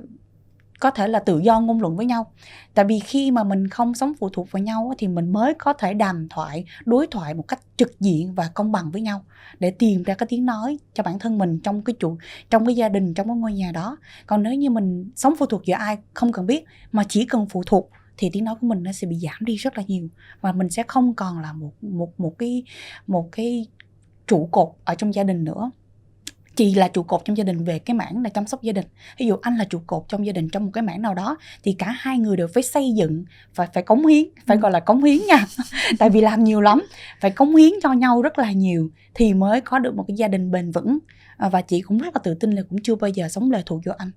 [0.79, 2.31] có thể là tự do ngôn luận với nhau.
[2.73, 5.73] Tại vì khi mà mình không sống phụ thuộc vào nhau thì mình mới có
[5.73, 9.25] thể đàm thoại đối thoại một cách trực diện và công bằng với nhau
[9.59, 12.17] để tìm ra cái tiếng nói cho bản thân mình trong cái chủ
[12.49, 13.97] trong cái gia đình trong cái ngôi nhà đó.
[14.27, 17.45] Còn nếu như mình sống phụ thuộc giữa ai không cần biết mà chỉ cần
[17.49, 20.07] phụ thuộc thì tiếng nói của mình nó sẽ bị giảm đi rất là nhiều.
[20.41, 22.63] Và mình sẽ không còn là một một một cái
[23.07, 23.65] một cái
[24.29, 25.71] trụ cột ở trong gia đình nữa.
[26.55, 28.85] Chị là trụ cột trong gia đình về cái mảng là chăm sóc gia đình.
[29.17, 31.37] Ví dụ anh là trụ cột trong gia đình trong một cái mảng nào đó
[31.63, 33.25] thì cả hai người đều phải xây dựng
[33.55, 34.61] và phải cống hiến phải Ừ.
[34.61, 35.45] gọi là cống hiến nha.
[35.99, 36.81] Tại vì làm nhiều lắm
[37.21, 40.27] phải cống hiến cho nhau rất là nhiều thì mới có được một cái gia
[40.27, 40.99] đình bền vững.
[41.37, 43.63] À, và chị cũng rất là tự tin là cũng chưa bao giờ sống lệ
[43.65, 44.11] thuộc vào anh.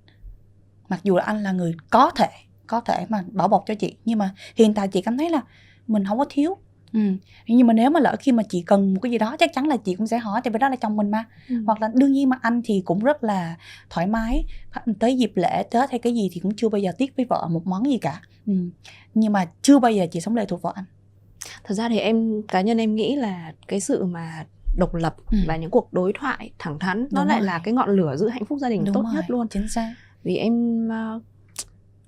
[0.89, 2.27] Mặc dù là anh là người có thể
[2.67, 5.41] có thể mà bảo bọc cho chị nhưng mà hiện tại chị cảm thấy là
[5.87, 6.57] mình không có thiếu
[6.93, 6.99] ừ.
[7.47, 9.65] nhưng mà nếu mà lỡ khi mà chị cần một cái gì đó chắc chắn
[9.67, 11.55] là chị cũng sẽ hỏi tại vì đó là chồng mình mà Ừ.
[11.65, 13.55] hoặc là đương nhiên mà anh thì cũng rất là
[13.89, 14.45] thoải mái
[14.99, 17.47] tới dịp lễ tết hay cái gì thì cũng chưa bao giờ tiếc với vợ
[17.51, 18.53] một món gì cả ừ.
[19.13, 20.85] nhưng mà chưa bao giờ chị sống lệ thuộc vào anh
[21.63, 24.45] thật ra thì em cá nhân em nghĩ là cái sự mà
[24.77, 25.37] độc lập Ừ.
[25.47, 27.45] và những cuộc đối thoại thẳng thắn nó Đúng lại rồi.
[27.47, 29.93] là cái ngọn lửa giữ hạnh phúc gia đình tốt rồi, nhất luôn chính xác
[30.23, 31.19] vì em ờ,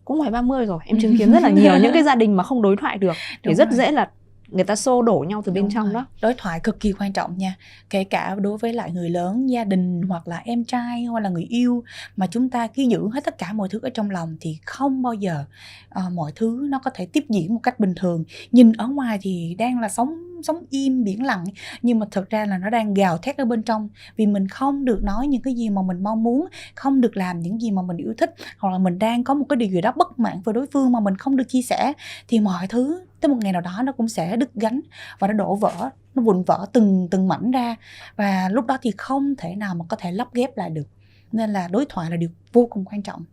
[0.06, 2.44] cũng ngoài 30 rồi em chứng kiến rất là nhiều những cái gia đình mà
[2.44, 3.78] không đối thoại được thì Đúng rất rồi.
[3.78, 4.10] dễ là
[4.48, 5.94] người ta xô đổ nhau từ bên Đúng trong rồi.
[5.94, 6.06] đó.
[6.22, 7.56] Đối thoại cực kỳ quan trọng nha.
[7.90, 11.30] Kể cả đối với lại người lớn gia đình hoặc là em trai hoặc là
[11.30, 11.84] người yêu
[12.16, 15.02] mà chúng ta cứ giữ hết tất cả mọi thứ ở trong lòng thì không
[15.02, 15.46] bao giờ
[15.90, 18.24] ờ, mọi thứ nó có thể tiếp diễn một cách bình thường.
[18.52, 21.44] Nhìn ở ngoài thì đang là sống sống im biển lặng
[21.82, 23.90] nhưng mà thực ra là nó đang gào thét ở bên trong.
[24.16, 27.40] Vì mình không được nói những cái gì mà mình mong muốn không được làm
[27.40, 29.82] những gì mà mình yêu thích hoặc là mình đang có một cái điều gì
[29.82, 31.94] đó bất mãn với đối phương mà mình không được chia sẻ
[32.28, 34.82] thì mọi thứ tới một ngày nào đó nó cũng sẽ đứt gánh
[35.20, 37.76] và nó đổ vỡ nó vụn vỡ từng từng mảnh ra.
[38.16, 40.88] Và lúc đó thì không thể nào mà có thể lắp ghép lại được.
[41.32, 43.26] Nên là đối thoại là điều vô cùng quan trọng.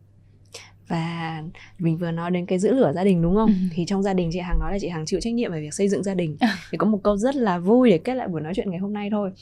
[0.89, 1.43] Và
[1.79, 3.49] mình vừa nói đến cái giữ lửa gia đình đúng không?
[3.49, 3.55] Ừ.
[3.73, 5.75] thì trong gia đình chị Hằng nói là chị Hằng chịu trách nhiệm về việc
[5.75, 6.37] xây dựng gia đình.
[6.41, 6.57] À.
[6.71, 8.93] thì có một câu rất là vui để kết lại buổi nói chuyện ngày hôm
[8.93, 9.33] nay thôi.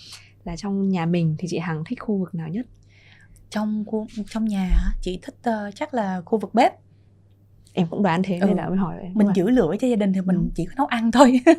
[0.44, 2.66] Là trong nhà mình thì chị Hằng thích khu vực nào nhất?
[3.50, 4.70] Trong khu trong nhà
[5.02, 6.72] chị thích ờ, chắc là khu vực bếp
[7.74, 8.46] em cũng đoán thế Ừ.
[8.46, 10.50] nên là mới hỏi em mình Đúng giữ lửa cho gia đình thì mình Đúng.
[10.54, 11.40] chỉ có nấu ăn thôi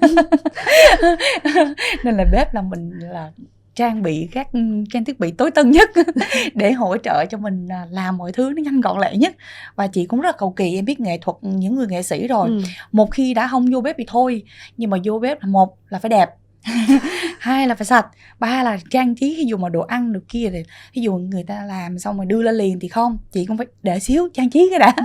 [2.04, 3.32] nên là bếp là mình là
[3.76, 4.48] trang bị các
[4.94, 5.90] trang thiết bị tối tân nhất
[6.56, 9.36] để hỗ trợ cho mình à, làm mọi thứ nó nhanh gọn lẹ nhất
[9.76, 12.28] và chị cũng rất là cầu kỳ em biết nghệ thuật những người nghệ sĩ
[12.28, 12.62] rồi Ừ.
[12.92, 14.44] một khi đã không vô bếp thì thôi
[14.78, 16.30] nhưng mà vô bếp là một là phải đẹp
[17.40, 18.08] hai là phải sạch.
[18.40, 20.64] Ba là trang trí ví dụ mà đồ ăn được kia thì
[20.96, 23.18] ví dụ người ta làm xong rồi đưa lên liền thì không.
[23.32, 24.96] Chị cũng phải để xíu, trang trí cái đã.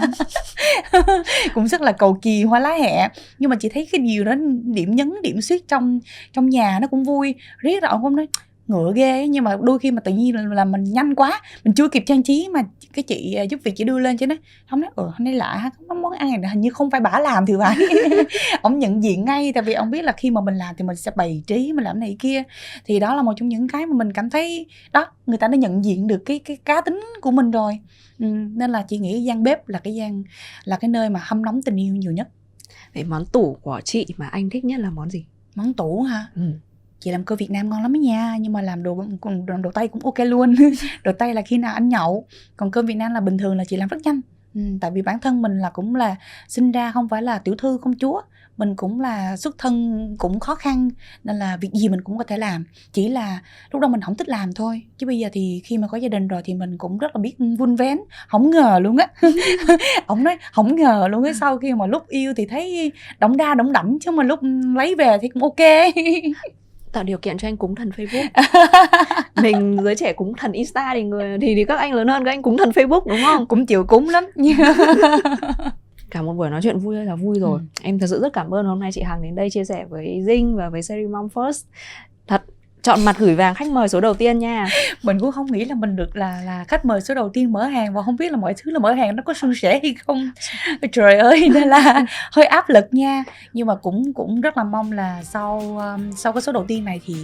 [1.55, 3.09] Cũng rất là cầu kỳ, hoa lá hẹ.
[3.39, 4.35] Nhưng mà chị thấy cái điều đó,
[4.65, 6.01] điểm nhấn, điểm xuyết trong
[6.33, 7.35] trong nhà nó cũng vui.
[7.59, 8.27] Riết rồi ông cũng nói
[8.69, 11.75] ngựa ghê nhưng mà đôi khi mà tự nhiên là, là mình nhanh quá mình
[11.75, 12.63] chưa kịp trang trí mà
[12.93, 14.35] cái chị à, giúp việc chị đưa lên cho nó
[14.71, 17.19] không nói ừ hôm nay lạ có món ăn này hình như không phải bả
[17.21, 17.77] làm thì phải.
[18.63, 20.97] Ông nhận diện ngay tại vì ông biết là khi mà mình làm thì mình
[20.97, 22.43] sẽ bày trí mình làm này kia.
[22.85, 25.57] Thì đó là một trong những cái mà mình cảm thấy đó người ta đã
[25.57, 27.79] nhận diện được cái cái cá tính của mình rồi.
[28.19, 30.23] Ừ, nên là chị nghĩ gian bếp là cái gian
[30.65, 32.29] là cái nơi mà hâm nóng tình yêu nhiều nhất.
[32.95, 35.25] Vậy món tủ của chị mà anh thích nhất là món gì?
[35.55, 36.43] món tủ ha Ừ
[37.07, 39.57] chị làm cơm Việt Nam ngon lắm ấy nha nhưng mà làm đồ còn đồ,
[39.57, 40.55] đồ cũng ok luôn.
[41.05, 42.27] Đồ tay là khi nào anh nhậu.
[42.57, 44.21] Còn cơm Việt Nam là bình thường là chị làm rất nhanh.
[44.55, 46.17] Ừ, tại vì bản thân mình là cũng là
[46.49, 48.21] sinh ra không phải là tiểu thư công chúa.
[48.57, 50.91] Mình cũng là xuất thân cũng khó khăn
[51.25, 52.65] nên là việc gì mình cũng có thể làm.
[52.93, 53.41] Chỉ là
[53.71, 54.83] lúc đó mình không thích làm thôi.
[54.99, 57.21] Chứ bây giờ thì khi mà có gia đình rồi thì mình cũng rất là
[57.21, 57.99] biết vun vén
[58.29, 59.07] không ngờ luôn á.
[60.07, 63.55] Ông nói không ngờ luôn á sau khi mà lúc yêu thì thấy đóng đa
[63.55, 64.41] đóng đẫm chứ mà lúc
[64.77, 65.95] lấy về thì cũng ok.
[66.93, 68.29] tạo điều kiện cho anh cúng thần Facebook.
[69.43, 72.31] Mình giới trẻ cúng thần Insta thì người thì, thì các anh lớn hơn các
[72.31, 73.47] anh cúng thần Facebook đúng không?
[73.47, 74.25] Cũng chịu cúng lắm.
[76.11, 77.61] Cả một buổi nói chuyện vui là vui rồi.
[77.61, 77.67] Ừ.
[77.83, 80.23] em thật sự rất cảm ơn hôm nay chị Hằng đến đây chia sẻ với
[80.27, 81.65] Dinh và với series Mom First.
[82.27, 82.43] Thật
[82.87, 84.67] chọn mặt gửi vàng khách mời số đầu tiên nha.
[85.03, 87.65] Mình cũng không nghĩ là mình được là là khách mời số đầu tiên mở
[87.65, 89.95] hàng và không biết là mọi thứ là mở hàng nó có suôn sẻ hay
[90.07, 90.31] không.
[90.93, 93.25] Trời ơi nên là hơi áp lực nha.
[93.53, 96.85] Nhưng mà cũng cũng rất là mong là sau um, sau cái số đầu tiên
[96.85, 97.15] này thì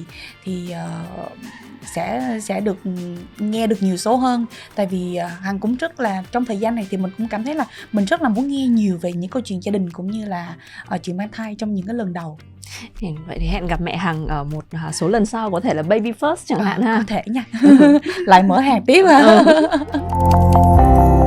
[0.45, 0.75] thì
[1.19, 1.33] uh,
[1.95, 2.77] sẽ sẽ được
[3.39, 4.47] nghe được nhiều số hơn.
[4.75, 7.45] Tại vì uh, hằng cũng rất là trong thời gian này thì mình cũng cảm
[7.45, 10.11] thấy là mình rất là muốn nghe nhiều về những câu chuyện gia đình cũng
[10.11, 10.57] như là
[10.95, 12.39] uh, chuyện mang thai trong những cái lần đầu
[13.27, 15.83] vậy thì hẹn gặp mẹ hằng ở một à, số lần sau có thể là
[15.83, 16.97] baby first chẳng à, hạn ha.
[16.97, 17.45] có thể nha.
[18.27, 19.69] Lại mở hàng tiếp ha ừ.